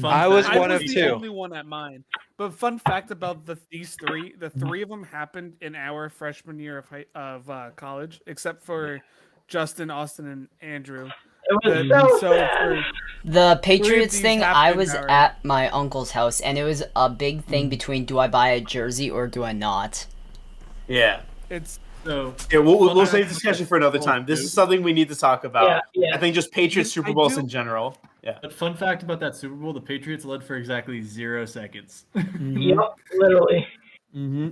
[0.00, 1.08] Fun I was fact- I one was of the two.
[1.08, 2.04] only one at mine.
[2.40, 6.58] But fun fact about the these three, the three of them happened in our freshman
[6.58, 8.98] year of high, of uh, college, except for
[9.46, 11.10] Justin, Austin, and Andrew.
[11.50, 12.82] It was The- so, so
[13.26, 15.10] The Patriots thing, I was Howard.
[15.10, 18.60] at my uncle's house, and it was a big thing between do I buy a
[18.62, 20.06] jersey or do I not?
[20.88, 21.20] Yeah.
[21.50, 24.24] it's So Yeah, we'll, we'll, Well, we'll save the discussion for another time.
[24.24, 25.82] This is something we need to talk about.
[25.92, 26.16] yeah, yeah.
[26.16, 27.98] I think just Patriots Super Bowls in general.
[28.22, 28.38] Yeah.
[28.42, 32.06] But fun fact about that Super Bowl: the Patriots led for exactly zero seconds.
[32.14, 32.78] Yep,
[33.14, 33.66] literally.
[34.14, 34.48] Mm-hmm.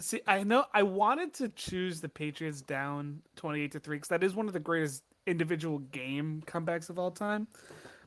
[0.00, 4.24] see, I know I wanted to choose the Patriots down twenty-eight to three because that
[4.24, 7.46] is one of the greatest individual game comebacks of all time.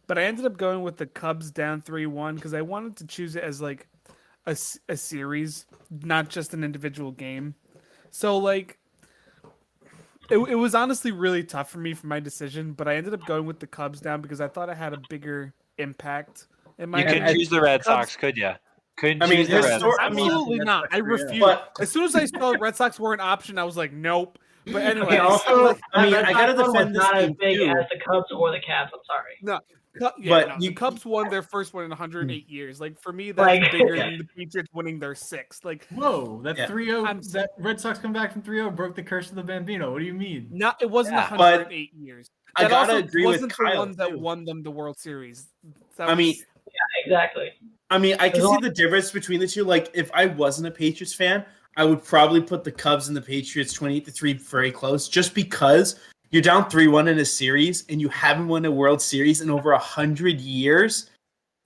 [0.08, 3.36] But I ended up going with the Cubs down three-one because I wanted to choose
[3.36, 3.88] it as like
[4.46, 4.56] a,
[4.88, 5.66] a series,
[6.04, 7.56] not just an individual game.
[8.12, 8.78] So like
[10.30, 13.26] it, it was honestly really tough for me for my decision, but I ended up
[13.26, 16.48] going with the Cubs down because I thought it had a bigger impact
[16.78, 18.52] in my You could I- choose the Red Cubs- Sox, could you?
[18.98, 19.98] Couldn't I mean, choose the Red Sox.
[20.02, 20.88] Absolutely not.
[20.92, 21.40] I refuse.
[21.40, 24.40] But as soon as I saw Red Sox were an option, I was like, nope.
[24.66, 27.32] But anyway, also, I mean, that I gotta Red Sox one defend was not as
[27.40, 27.66] big too.
[27.68, 28.90] as the Cubs or the Cavs.
[28.92, 29.38] I'm sorry.
[29.46, 29.64] Cu-
[30.18, 32.80] yeah, But no, you- the Cubs won their first one in 108 years.
[32.82, 35.64] Like for me, that's Like- bigger than the Patriots winning their sixth.
[35.66, 36.68] Like Whoa, that Yeah.
[36.68, 39.92] 3-0 that Red Sox come back from 3-0 broke the curse of the Bambino.
[39.92, 40.48] What do you mean?
[40.52, 41.30] not it wasn't Yeah.
[41.32, 42.30] But 108 years.
[42.56, 44.20] I gotta also agree with wasn't Kyle, the one that too.
[44.20, 45.48] won them the World Series.
[45.98, 46.46] That I mean, was-
[47.06, 47.52] Exactly.
[47.90, 49.64] I mean, I can see the difference between the two.
[49.64, 51.46] Like, if I wasn't a Patriots fan,
[51.78, 55.34] I would probably put the Cubs and the Patriots 28 to 3 very close just
[55.34, 56.00] because
[56.30, 59.50] you're down 3 1 in a series and you haven't won a World Series in
[59.50, 61.10] over 100 years.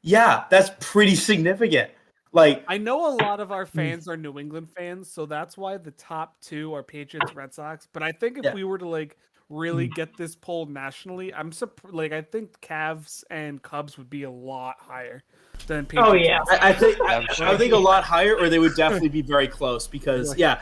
[0.04, 1.92] Yeah, that's pretty significant.
[2.34, 3.78] Like, I know a lot of our hmm.
[3.78, 7.88] fans are New England fans, so that's why the top two are Patriots, Red Sox.
[7.92, 8.54] But I think if Yeah.
[8.54, 9.18] we were to like
[9.50, 9.94] really hmm.
[9.94, 11.96] get this poll nationally, I'm surprised.
[11.96, 15.24] Like I think Cavs and Cubs would be a lot higher
[15.68, 15.88] than.
[15.98, 16.40] Oh, yeah.
[16.50, 19.48] I, I think I, I think a lot higher, or they would definitely be very
[19.48, 20.62] close because yeah,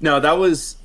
[0.00, 0.76] no, that was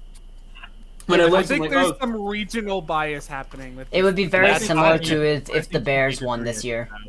[1.08, 1.44] when I I looked.
[1.44, 3.88] I'm think like, there's oh, some regional bias happening with.
[3.92, 6.90] It would be very That's similar to it I if the Bears won this year.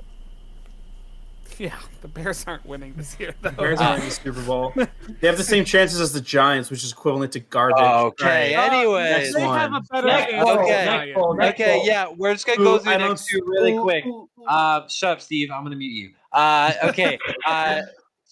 [1.59, 3.51] Yeah, the Bears aren't winning this year though.
[3.53, 4.75] Bears aren't in the Super Bowl.
[4.77, 7.79] They have the same chances as the Giants, which is equivalent to garbage.
[7.83, 8.71] Okay, Right.
[8.75, 9.33] anyways.
[9.33, 9.83] they have a one.
[9.91, 10.69] better Next answer poll, Okay.
[10.69, 11.15] next Giants.
[11.19, 14.05] poll, next Okay, yeah, we're just gonna go through I the next two really quick.
[14.05, 15.49] who- who- Uh, shut up, Steve.
[15.51, 16.11] I'm gonna mute you.
[16.31, 17.19] Uh, okay.
[17.47, 17.81] Uh,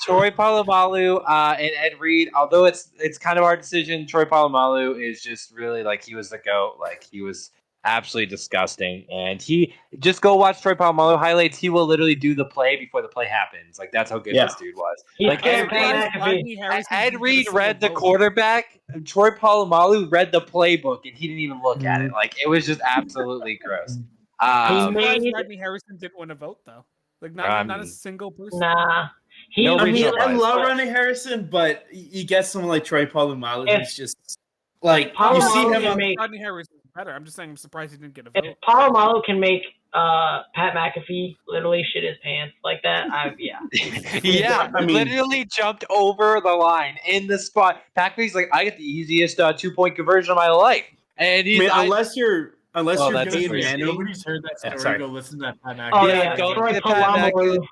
[0.04, 2.30] Troy Polamalu uh, and Ed Reed.
[2.34, 6.30] Although it's it's kind of our decision, Troy Polamalu is just really like he was
[6.30, 6.76] the goat.
[6.80, 7.50] Like he was
[7.86, 9.04] absolutely disgusting.
[9.10, 11.58] And he just go watch Troy Polamalu highlights.
[11.58, 13.78] He will literally do the play before the play happens.
[13.78, 14.46] Like that's how good Yeah.
[14.46, 15.04] this dude was.
[15.18, 16.20] He's Like, scared Ed of Reed- Pat McAfee.
[16.20, 17.96] Rodney Harrison's Ed Reed read the vote.
[17.96, 18.80] quarterback.
[19.04, 22.12] Troy Polamalu read the playbook, and he didn't even look at it.
[22.12, 23.96] Like it was just absolutely gross.
[23.96, 26.84] He Um, I'm made- surprised Rodney Harrison didn't win a vote though.
[27.20, 28.60] Like not Um, not a single person.
[28.60, 29.08] Nah.
[29.54, 30.40] He, No I mean, regional I bias.
[30.40, 34.38] love Ronnie Harrison, but you get someone like Troy Polamalu, If- who's just
[34.82, 37.12] like you Polamalu see him on make Rodney Harrison's better.
[37.12, 38.56] I'm just saying I'm surprised he didn't get a if vote.
[38.68, 43.08] Polamalu can make uh, Pat McAfee literally shit his pants like that.
[43.12, 43.60] I yeah.
[44.24, 47.80] yeah, I mean- literally jumped over the line in the spot.
[47.94, 50.84] Packers like I get the easiest uh, two point conversion of my life,
[51.16, 53.56] and I mean, I- unless you're unless Oh, you're that's Peyton.
[53.60, 53.86] Manning.
[53.86, 54.80] Nobody's heard that Yeah, story.
[54.82, 54.98] sorry.
[54.98, 55.90] Go listen to that Pat McAfee.
[55.92, 57.64] Oh Yeah, yeah, go Troy to Pat Polamalu.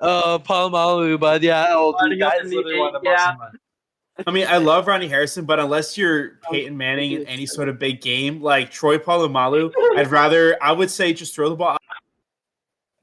[0.00, 3.02] Uh Polamalu, but yeah, oh, Starting dude, up that in is the literally one of
[3.02, 3.52] the eight, most.
[4.18, 4.24] yeah.
[4.26, 7.78] I mean, I love Ronnie Harrison, but unless you're Peyton Manning in any sort of
[7.78, 11.78] big game like Troy Polamalu, I'd rather I would say just throw the ball.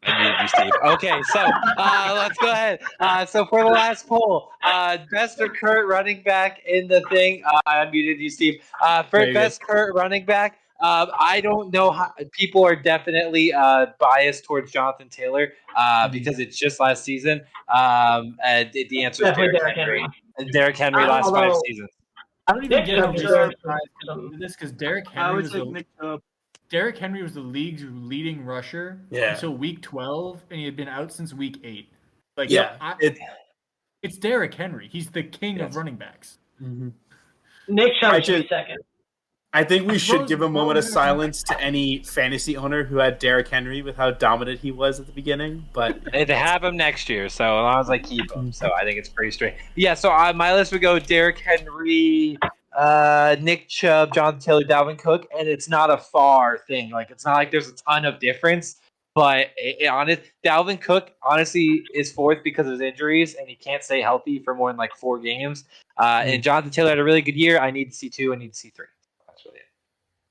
[0.04, 0.72] I muted you, Steve.
[0.86, 1.40] Okay, so
[1.78, 2.80] uh, let's go ahead.
[3.00, 7.44] Uh, so for the last poll, uh, best or Kurt running back in the thing.
[7.46, 8.62] Uh, I unmuted you, Steve.
[8.82, 9.40] Uh, for There you go.
[9.42, 14.72] best Kurt running back, uh, I don't know how people are definitely uh, biased towards
[14.72, 17.42] Jonathan Taylor uh, because it's just last season.
[17.68, 20.00] Um, and the- the answer is Derrick Derrick Henry.
[20.02, 20.52] Henry.
[20.52, 21.90] Derrick Henry last five seasons.
[22.48, 25.08] I don't even Nick get how Chubb you're deserves surprised some- to this because Derrick
[25.10, 26.20] Henry was take the
[26.70, 29.34] Derrick Henry was the league's leading rusher Yeah.
[29.34, 31.90] until week 12, and he had been out since week 8.
[32.36, 33.18] Like, Yeah, I- it-
[34.04, 34.90] it's Derrick Henry.
[34.92, 35.70] He's the king Yes.
[35.72, 36.40] of running backs.
[37.70, 38.78] Nick Chubb I should be second.
[39.54, 42.98] I think we I should give a moment of silence to any fantasy owner who
[42.98, 45.66] had Derrick Henry with how dominant he was at the beginning.
[45.74, 48.72] But They they have him next year, so as long as I keep him, so
[48.74, 49.56] I think it's pretty straight.
[49.76, 52.38] Yeah, so uh, my list would go Derrick Henry,
[52.78, 56.92] uh, Nick Chubb, John Taylor, Dalvin Cook, and it's not a far thing.
[56.92, 58.82] Like it's not like there's a ton of difference,
[59.16, 63.56] but it, it, honest, Dalvin Cook honestly is fourth because of his injuries, and he
[63.56, 65.64] can't stay healthy for more than like four games.
[65.98, 67.60] Uh, and Jonathan Taylor had a really good year.
[67.60, 68.34] I need C two.
[68.34, 68.86] I need C three.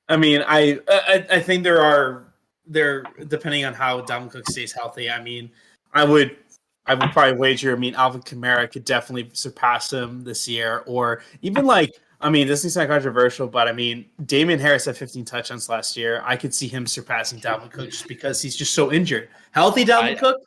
[0.09, 0.45] That's really it.
[0.49, 2.25] I mean, I I, I think there are
[2.67, 5.11] there depending on how Dalvin Cook stays healthy.
[5.11, 5.51] I mean,
[5.93, 6.37] I would
[6.87, 7.73] I would probably wager.
[7.73, 12.47] I mean, Alvin Kamara could definitely surpass him this year, or even like I mean,
[12.47, 16.23] this is not controversial, but I mean, Damien Harris had 15 touchdowns last year.
[16.25, 19.29] I could see him surpassing Dalvin Cook just because he's just so injured.
[19.53, 20.39] Healthy Dalvin I- Cook.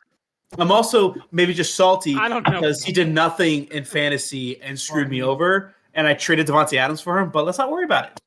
[0.58, 2.60] I'm also maybe just salty I don't know.
[2.60, 7.00] because he did nothing in fantasy and screwed me over, and I traded Davante Adams
[7.00, 7.30] for him.
[7.30, 8.20] But let's not worry about it.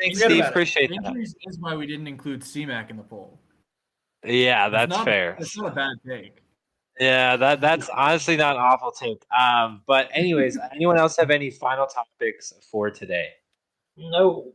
[0.00, 0.30] Thanks, Steve.
[0.38, 0.50] about it.
[0.50, 1.06] Appreciate that.
[1.06, 3.38] Injuries is why we didn't include CMAC in the poll.
[4.24, 5.36] Yeah, It's that's not- fair.
[5.38, 6.36] It's not a bad take.
[6.98, 9.22] Yeah, that that's honestly not an awful take.
[9.36, 13.28] Um, but anyways, anyone else have any final topics for today?
[13.96, 14.52] No.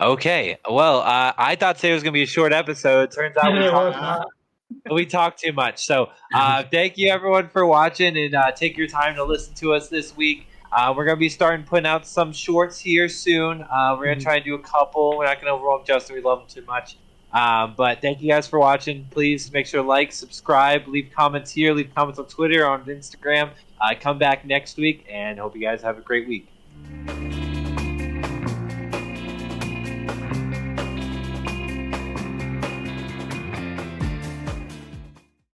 [0.00, 3.10] Okay, well, uh, I thought today was gonna be a short episode.
[3.12, 4.30] Turns out we talked,
[4.92, 5.84] we talked too much.
[5.84, 9.72] So, uh, thank you everyone for watching and uh, take your time to listen to
[9.72, 10.46] us this week.
[10.72, 13.62] Uh, we're gonna be starting putting out some shorts here soon.
[13.62, 15.16] Uh, we're gonna try and do a couple.
[15.18, 16.16] We're not gonna overwhelm Justin.
[16.16, 16.96] We love him too much.
[17.32, 19.06] Um, but thank you guys for watching.
[19.10, 23.50] Please make sure to like, subscribe, leave comments here, leave comments on Twitter, on Instagram.
[23.80, 26.48] Uh, come back next week, and hope you guys have a great week.